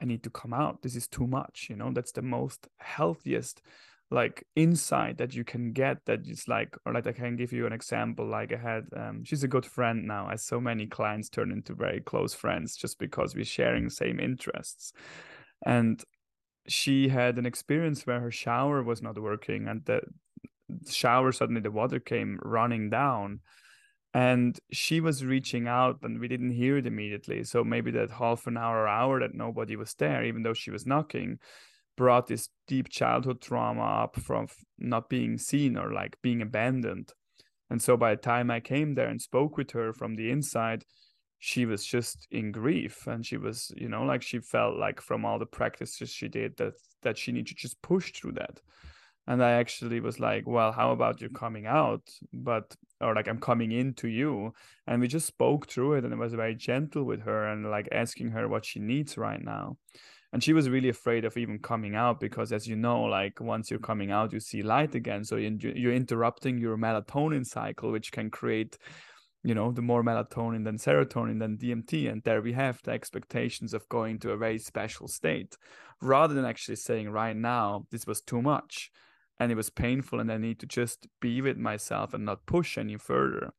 [0.00, 0.82] i need to come out.
[0.82, 1.92] This is too much you know?
[1.92, 3.62] That's the most healthiest
[4.10, 7.66] like insight that you can get that it's like or like i can give you
[7.66, 11.28] an example like i had um, she's a good friend now as so many clients
[11.28, 14.92] turn into very close friends just because we're sharing same interests.
[15.64, 16.02] And
[16.66, 20.00] she had an experience where her shower was not working and the
[20.88, 23.40] shower suddenly the water came running down.
[24.14, 27.44] And she was reaching out and we didn't hear it immediately.
[27.44, 30.86] So maybe that half an hour hour that nobody was there even though she was
[30.86, 31.38] knocking
[31.98, 34.46] brought this deep childhood trauma up from
[34.78, 37.12] not being seen or like being abandoned.
[37.68, 40.84] And so by the time i came there and spoke with her from the inside
[41.40, 43.06] she was just in grief.
[43.06, 46.56] And she was you know like she felt like from all the practices she did
[46.58, 48.60] that that she needed to just push through that.
[49.26, 52.04] And i actually was like well how about you coming out?
[52.32, 54.52] But or like i'm coming in to you.
[54.86, 57.88] And we just spoke through it and it was very gentle with her and like
[57.92, 59.76] asking her what she needs right now.
[60.32, 63.70] And she was really afraid of even coming out because as you know like once
[63.70, 65.24] you're coming out you see light again.
[65.24, 68.76] So you're interrupting your melatonin cycle which can create
[69.44, 73.72] you know the more melatonin than serotonin than dmt and there we have the expectations
[73.72, 75.56] of going to a very special state.
[76.00, 78.90] Rather than actually saying right now this was too much
[79.40, 82.78] and it was painful and i need to just be with myself and not push
[82.78, 83.52] any further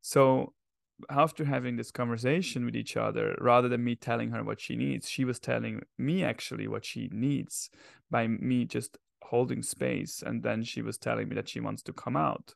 [0.00, 0.52] so
[1.08, 5.08] after having this conversation with each other rather than me telling her what she needs
[5.08, 7.70] she was telling me actually what she needs
[8.10, 11.92] by me just holding space and then she was telling me that she wants to
[11.92, 12.54] come out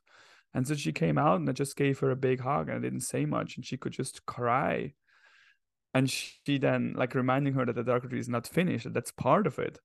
[0.55, 2.81] and so she came out and I just gave her a big hug and I
[2.81, 4.93] didn't say much and she could just cry.
[5.93, 9.11] And she then, like reminding her that the dark retreat is not finished, that that's
[9.11, 9.79] part of it.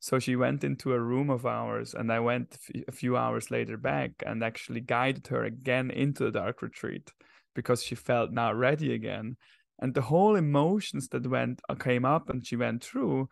[0.00, 3.76] So she went into a room of ours and I went a few hours later
[3.76, 7.12] back and actually guided her again into the dark retreat
[7.54, 9.36] because she felt now ready again.
[9.80, 13.28] And the whole emotions that went uh, came up and she went through,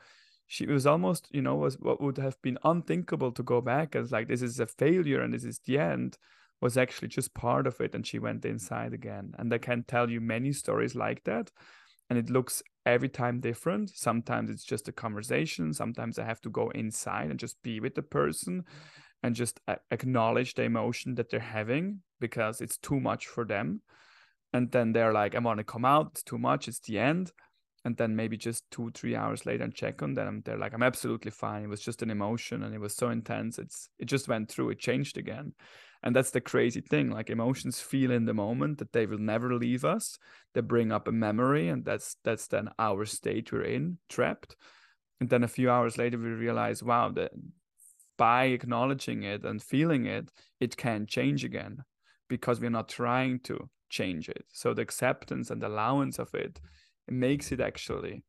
[0.47, 4.11] she was almost, you know, was what would have been unthinkable to go back as
[4.11, 6.19] like this is a failure and this is the end
[6.61, 10.09] was actually just part of it and she went inside again and i can tell
[10.11, 11.51] you many stories like that
[12.09, 13.91] and it looks every time different.
[13.91, 15.75] Sometimes it's just a conversation.
[15.75, 18.65] Sometimes i have to go inside and just be with the person
[19.23, 19.61] and just
[19.91, 23.83] acknowledge the emotion that they're having because it's too much for them.
[24.53, 26.13] And then they're like i want to come out.
[26.13, 26.69] It's too much.
[26.69, 27.33] It's the end.
[27.85, 30.83] And then maybe just two three hours later and check on them they're like i'm
[30.83, 31.65] absolutely fine.
[31.65, 33.59] It was just an emotion and it was so intense.
[33.59, 34.71] It's it just went through.
[34.71, 35.53] It changed again
[36.07, 39.53] and that's the crazy thing like emotions feel in the moment that they will never
[39.57, 40.21] leave us.
[40.55, 44.55] They bring up a memory and that's that's then our state we're in trapped.
[45.19, 47.33] And then a few hours later we realize wow that
[48.17, 50.31] by acknowledging it and feeling it
[50.61, 51.83] it can change again
[52.29, 54.45] because we're not trying to change it.
[54.53, 56.61] So the acceptance and allowance of it,
[57.09, 58.23] it makes it actually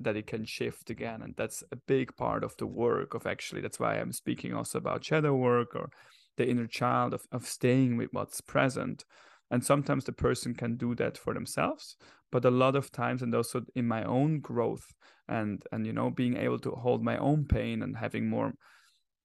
[0.00, 1.20] that it can shift again.
[1.20, 4.78] And that's a big part of the work of actually that's why i'm speaking also
[4.78, 5.90] about shadow work or
[6.38, 9.04] the inner child of, of staying with what's present.
[9.50, 11.96] And sometimes the person can do that for themselves
[12.30, 14.92] but a lot of times and also in my own growth
[15.28, 18.52] and and you know being able to hold my own pain and having more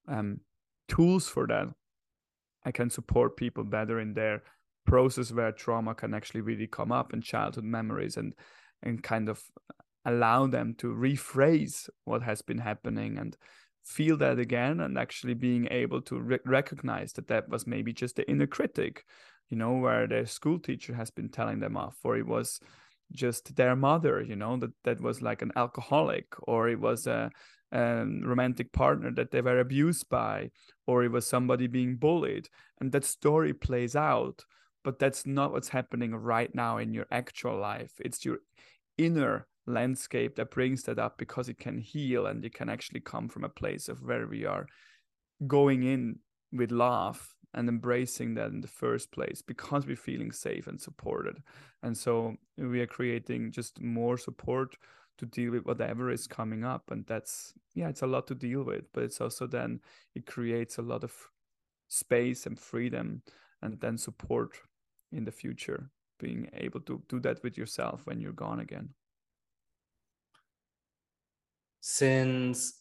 [0.08, 0.40] um,
[0.88, 1.68] tools for that
[2.64, 4.42] i can support people better in their
[4.86, 8.34] process where trauma can actually really come up in childhood memories and
[8.82, 9.42] and kind of
[10.04, 13.36] allow them to rephrase what has been happening and
[13.84, 18.16] feel that again and actually being able to re- recognize that that was maybe just
[18.16, 19.04] the inner critic
[19.50, 22.60] you know where their school teacher has been telling them off or it was
[23.12, 27.30] just their mother you know that that was like an alcoholic or it was a,
[27.72, 30.50] a romantic partner that they were abused by
[30.86, 32.48] or it was somebody being bullied.
[32.80, 34.44] And that story plays out
[34.84, 37.92] but that's not what's happening right now in your actual life.
[37.98, 38.38] It's your
[38.98, 43.28] inner landscape that brings that up because it can heal and it can actually come
[43.28, 44.66] from a place of where we are
[45.46, 46.18] going in
[46.52, 51.42] with love and embracing that in the first place because we're feeling safe and supported.
[51.82, 54.76] And so we are creating just more support
[55.18, 56.90] to deal with whatever is coming up.
[56.90, 59.80] And that's yeah it's a lot to deal with but it's also then
[60.14, 61.12] it creates a lot of
[61.88, 63.22] space and freedom
[63.62, 64.56] and then support
[65.12, 68.88] in the future being able to do that with yourself when you're gone again
[71.86, 72.80] since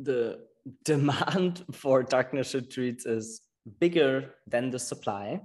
[0.00, 0.40] the
[0.84, 3.42] demand for darkness retreats is
[3.78, 5.40] bigger than the supply,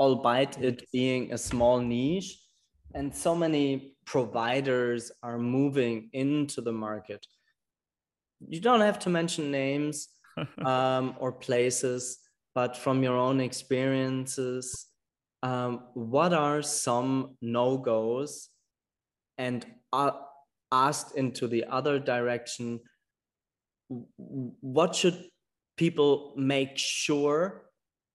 [0.00, 2.42] albeit it being a small niche,
[2.92, 7.24] and so many providers are moving into the market.
[8.48, 10.08] You don't have to mention names
[10.64, 12.18] um, or places,
[12.52, 14.86] but from your own experiences,
[15.44, 18.48] um, what are some no goes
[19.38, 20.18] and are
[20.72, 22.80] asked into the other direction
[24.60, 25.24] what should
[25.76, 27.62] people make sure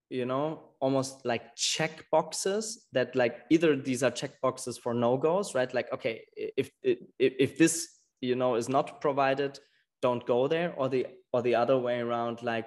[0.09, 5.15] you know almost like check boxes that like either these are check boxes for no
[5.15, 5.73] goes right?
[5.73, 7.87] Like okay if if, if this
[8.19, 9.59] you know is not provided
[10.01, 10.73] don't go there.
[10.77, 12.65] Or the or the other way around like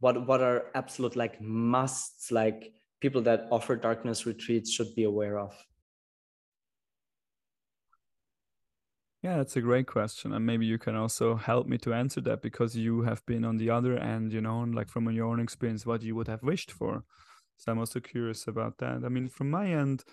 [0.00, 5.38] what what are absolute like musts like people that offer darkness retreats should be aware
[5.38, 5.54] of
[9.22, 10.32] Yeah, that's a great question.
[10.32, 13.58] And maybe you can also help me to answer that because you have been on
[13.58, 16.72] the other end, you know, like from your own experience, what you would have wished
[16.72, 17.04] for.
[17.58, 19.04] So I'm also curious about that.
[19.04, 20.04] I mean, from my end,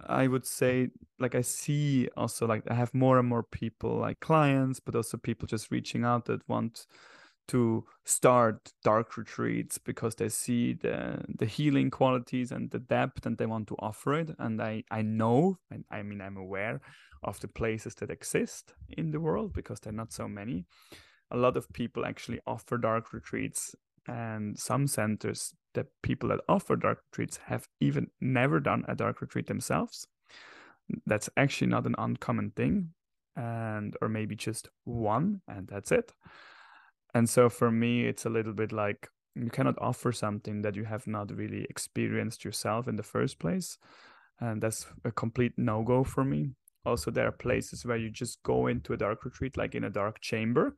[0.00, 4.20] I would say like I see also like I have more and more people like
[4.20, 6.86] clients, but also people just reaching out that want
[7.48, 13.38] to start dark retreats because they see the the healing qualities and the depth and
[13.38, 14.30] they want to offer it.
[14.38, 16.80] And i i know and i mean i'm aware
[17.22, 20.64] of the places that exist in the world because they're not so many.
[21.30, 23.74] A lot of people actually offer dark retreats
[24.06, 29.20] and some centers the people that offer dark retreats have even never done a dark
[29.20, 30.06] retreat themselves.
[31.04, 32.92] That's actually not an uncommon thing
[33.36, 36.12] and or maybe just one and that's it
[37.16, 40.84] and so for me it's a little bit like you cannot offer something that you
[40.84, 43.78] have not really experienced yourself in the first place
[44.40, 46.50] and that's a complete no-go for me.
[46.84, 49.90] Also there are places where you just go into a dark retreat like in a
[49.90, 50.76] dark chamber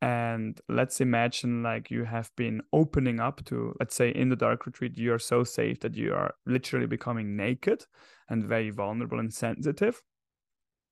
[0.00, 4.64] and let's imagine like you have been opening up to let's say in the dark
[4.64, 7.84] retreat you are so safe that you are literally becoming naked
[8.28, 10.02] and very vulnerable and sensitive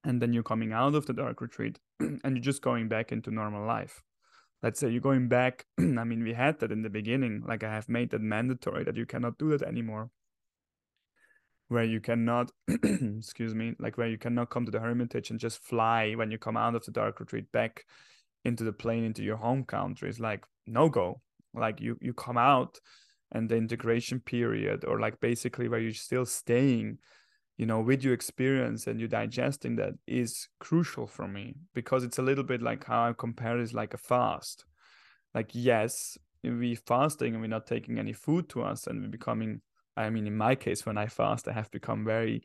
[0.02, 3.30] and then you're coming out of the dark retreat and you're just going back into
[3.30, 4.02] normal life
[4.66, 7.72] let's say you're going back i mean we had that in the beginning like i
[7.72, 10.10] have made that mandatory that you cannot do that anymore.
[11.68, 15.62] Where you cannot excuse me like where you cannot come to the hermitage and just
[15.62, 17.84] fly when you come out of the dark retreat back
[18.44, 21.20] into the plane into your home country is like no go.
[21.54, 22.78] Like you you come out
[23.30, 26.98] and the integration period or like basically where you're still staying
[27.56, 32.18] you know with your experience and you digesting that is crucial for me because it's
[32.18, 34.64] a little bit like how i compare is like a fast.
[35.34, 39.60] Like yes we fasting and we're not taking any food to us and we're becoming
[39.96, 42.42] i mean in my case when i fast i have become very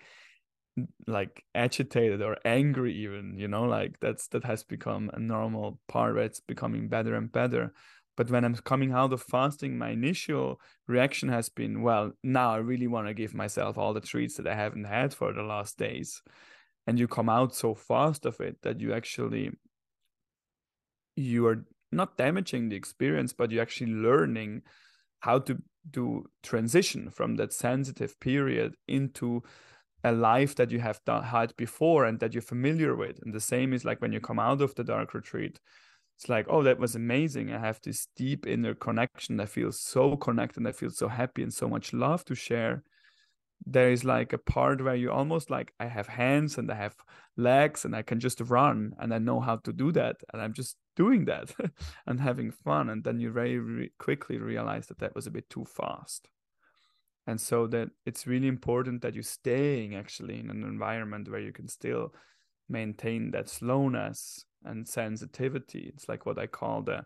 [1.08, 6.16] like agitated or angry even you know like that's that has become a normal part
[6.16, 7.74] where it's becoming better and better
[8.18, 12.58] but when I'm coming out of fasting, my initial reaction has been, well, now I
[12.58, 15.78] really want to give myself all the treats that I haven't had for the last
[15.78, 16.22] days.
[16.88, 19.52] And you come out so fast of it that you actually
[21.16, 24.64] you are not damaging the experience, but you're actually learning
[25.20, 25.58] how to
[25.90, 29.44] do transition from that sensitive period into
[30.04, 33.20] a life that you have done, had before and that you're familiar with.
[33.24, 35.60] And the same is like when you come out of the dark retreat,
[36.22, 37.52] it's like oh that was amazing.
[37.52, 41.54] I have this deep inner connection i feel so connected i feel so happy and
[41.54, 42.84] so much love to share.
[43.66, 46.96] There is like a part where you almost like i have hands and i have
[47.38, 50.54] legs and i can just run and i know how to do that and i'm
[50.54, 51.54] just doing that
[52.08, 52.90] and having fun.
[52.90, 56.28] And then you very re- quickly realize that that was a bit too fast.
[57.28, 61.52] And so that it's really important that you're staying actually in an environment where you
[61.52, 62.14] can still
[62.68, 65.92] maintain that slowness and sensitivity.
[65.94, 67.06] It's like what I call the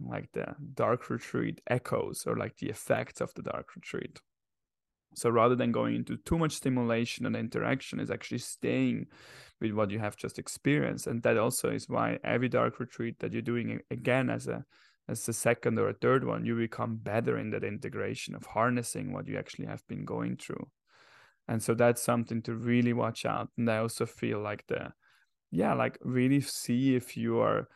[0.00, 4.20] like the dark retreat echoes or like the effects of the dark retreat.
[5.14, 9.06] So rather than going into too much stimulation and interaction, is actually staying
[9.60, 11.06] with what you have just experienced.
[11.06, 14.64] And that also is why every dark retreat that you're doing again as a
[15.08, 19.12] as the second or a third one, you become better in that integration of harnessing
[19.12, 20.68] what you actually have been going through.
[21.48, 23.48] And so that's something to really watch out.
[23.58, 24.92] And I also feel like the
[25.52, 27.68] yeah like really see if you are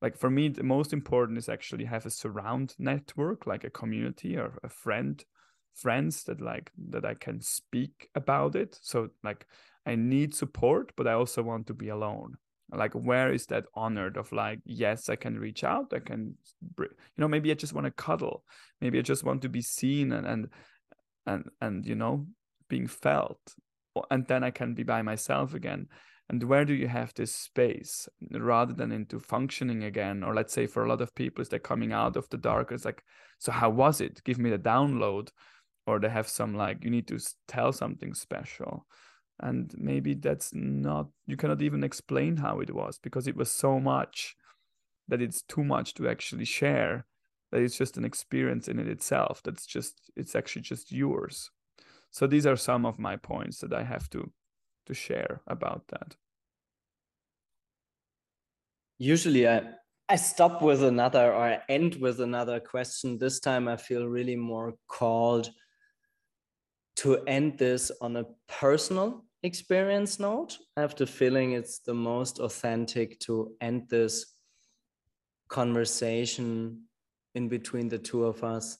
[0.00, 4.36] like for me the most important is actually have a surround network like a community
[4.36, 5.24] or a friend
[5.74, 8.78] friends that like that i can speak about it.
[8.82, 9.46] So like
[9.86, 12.36] i need support but i also want to be alone.
[12.70, 16.34] Like where is that honored of like yes i can reach out i can
[16.78, 18.44] you know maybe i just want to cuddle.
[18.80, 20.48] Maybe i just want to be seen and and
[21.26, 22.26] and, and you know
[22.68, 23.40] being felt.
[24.10, 25.88] And then i can be by myself again
[26.32, 30.24] and where do you have this space rather than into functioning again?
[30.24, 32.72] Or let's say for a lot of people is they're coming out of the dark
[32.72, 33.04] it's like
[33.38, 34.24] so how was it?
[34.24, 35.28] Give me the download.
[35.86, 37.18] Or they have some like you need to
[37.48, 38.86] tell something special.
[39.40, 43.78] And maybe that's not you cannot even explain how it was because it was so
[43.78, 44.34] much
[45.08, 47.04] that it's too much to actually share
[47.50, 51.50] that it's just an experience in it itself that's just it's actually just yours.
[52.10, 54.32] So these are some of my points that i have to
[54.86, 56.16] to share about that
[59.02, 59.62] usually I
[60.08, 63.18] I stop with another or I end with another question.
[63.18, 65.50] This time I feel really more called
[66.96, 70.58] to end this on a personal experience note.
[70.76, 74.26] I have the feeling it's the most authentic to end this
[75.48, 76.82] conversation
[77.34, 78.76] in between the two of us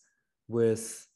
[0.49, 1.07] with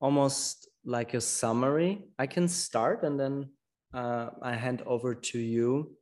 [0.00, 2.02] almost like a summary.
[2.18, 3.50] I can start and then
[3.94, 5.96] uh, I hand over to you.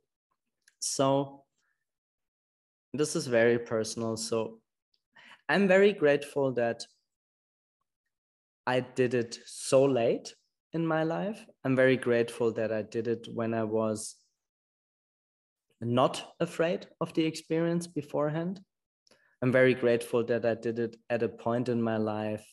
[0.79, 1.43] So,
[2.93, 4.17] this is very personal.
[4.17, 4.59] So,
[5.47, 6.83] I'm very grateful that
[8.65, 10.33] I did it so late
[10.73, 11.45] in my life.
[11.63, 14.15] I'm very grateful that I did it when I was
[15.81, 18.61] not afraid of the experience beforehand.
[19.41, 22.45] I'm very grateful that I did it at a point in my life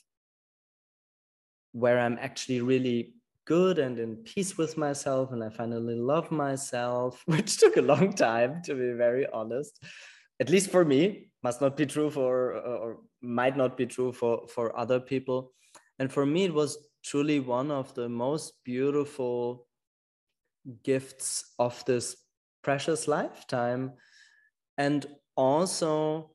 [1.73, 3.15] where I'm actually really
[3.45, 8.13] good and in peace with myself and I finally love myself, which took a long
[8.13, 9.83] time to be very honest.
[10.41, 14.47] At least for me, must not be true for or might not be true for
[14.49, 15.53] for other people.
[15.99, 19.67] And for me, it was truly one of the most beautiful
[20.83, 22.17] gifts of this
[22.63, 23.93] precious lifetime.
[24.77, 25.07] And
[25.37, 26.31] also,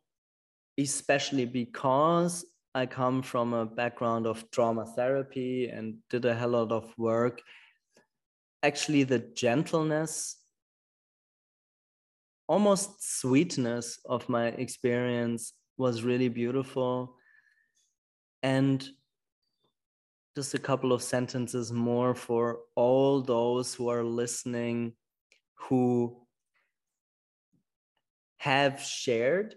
[0.78, 6.72] especially because I come from a background of trauma therapy and did a hell lot
[6.72, 7.42] of work,
[8.64, 10.38] actually, the gentleness,
[12.48, 17.16] almost sweetness of my experience was really beautiful.
[18.42, 18.88] And
[20.36, 24.94] just a couple of sentences more for all those who are listening
[25.56, 26.26] who
[28.38, 29.56] have shared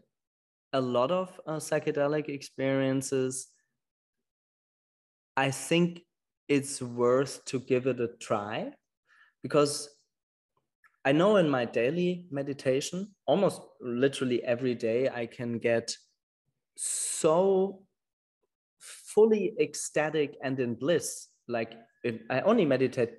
[0.77, 3.49] a lot of uh, psychedelic experiences.
[5.37, 6.03] I think
[6.49, 8.73] it's worth to give it a try
[9.43, 9.91] because
[11.05, 15.97] i know in my daily meditation almost literally every day i can get
[16.77, 17.87] so
[19.17, 21.29] fully ecstatic and in bliss.
[21.49, 21.75] Like
[22.31, 23.15] i only meditate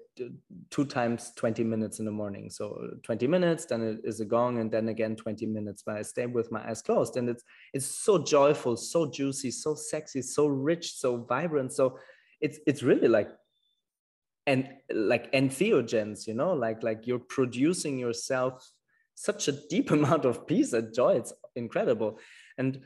[0.70, 2.50] two times 20 minutes in the morning.
[2.50, 6.02] So 20 minutes then it is a gong and then again 20 minutes but i
[6.02, 7.18] stay with my eyes closed.
[7.18, 11.74] And it's it's so joyful so juicy so sexy so rich so vibrant.
[11.74, 12.00] So
[12.42, 13.30] it's it's really like
[14.46, 18.72] and like entheogens you know like like you're producing yourself
[19.16, 21.16] such a deep amount of peace and joy.
[21.16, 22.20] It's incredible.
[22.58, 22.82] And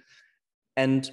[0.78, 1.10] and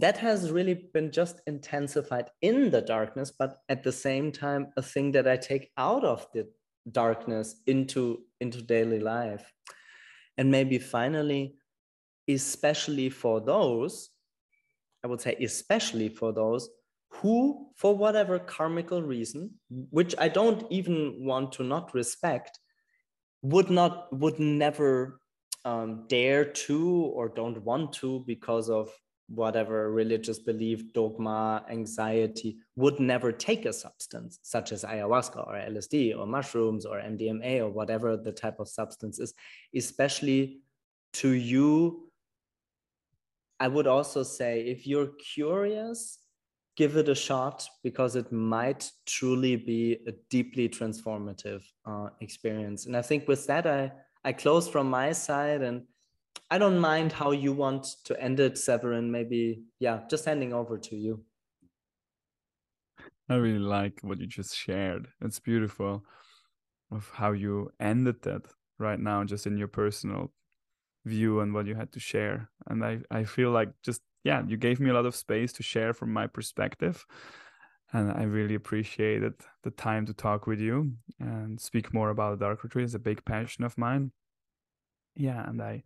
[0.00, 4.82] that has really been just intensified in the darkness but at the same time a
[4.82, 6.46] thing that i take out of the
[6.92, 9.52] darkness into into daily life.
[10.36, 11.56] And maybe finally
[12.28, 14.10] especially for those
[15.02, 16.68] i would say especially for those
[17.08, 19.50] who for whatever karmical reason
[19.90, 22.60] which i don't even want to not respect
[23.42, 25.20] would not would never
[25.64, 28.90] um, dare to or don't want to because of
[29.28, 36.18] whatever religious belief, dogma, anxiety would never take a substance such as ayahuasca or LSD
[36.18, 39.34] or mushrooms or MDMA or whatever the type of substance is,
[39.74, 40.60] especially
[41.12, 42.10] to you.
[43.60, 46.18] I would also say if you're curious,
[46.76, 52.86] give it a shot because it might truly be a deeply transformative uh, experience.
[52.86, 53.92] And I think with that, I,
[54.24, 55.82] I close from my side and
[56.50, 59.10] I don't mind how you want to end it, Severin.
[59.10, 61.24] Maybe, yeah, just handing over to you.
[63.28, 65.08] I really like what you just shared.
[65.20, 66.04] It's beautiful
[66.90, 68.46] of how you ended that
[68.78, 70.32] right now, just in your personal
[71.04, 72.50] view and what you had to share.
[72.68, 75.62] And I, I feel like just, yeah, you gave me a lot of space to
[75.62, 77.04] share from my perspective.
[77.92, 82.62] And I really appreciated the time to talk with you and speak more about Dark
[82.64, 82.84] Retreat.
[82.84, 84.12] It's a big passion of mine.
[85.16, 85.82] Yeah, and I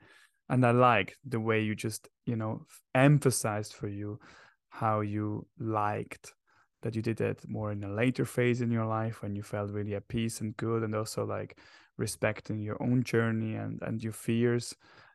[0.52, 4.20] and i like the way you just you know emphasized for you
[4.68, 6.34] how you liked
[6.82, 9.70] that you did it more in a later phase in your life when you felt
[9.70, 11.58] really at peace and good and also like
[11.96, 14.74] respecting your own journey and and your fears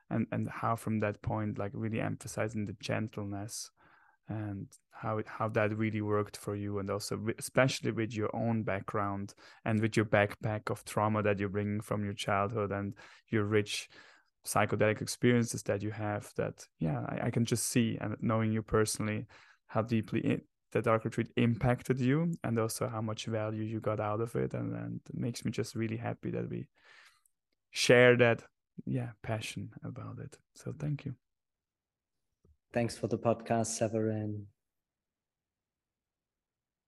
[0.09, 3.69] and and how from that point like really emphasizing the gentleness
[4.29, 9.33] and how how that really worked for you and also especially with your own background
[9.65, 12.93] and with your backpack of trauma that you're bringing from your childhood and
[13.29, 13.89] your rich
[14.45, 18.61] psychedelic experiences that you have that yeah I, I can just see and knowing you
[18.61, 19.25] personally
[19.67, 23.99] how deeply it, the dark retreat impacted you and also how much value you got
[23.99, 26.67] out of it and, and it makes me just really happy that we
[27.71, 28.43] share that
[28.85, 30.38] yeah passion about it.
[30.55, 31.15] So thank you.
[32.73, 34.47] Thanks for the podcast severin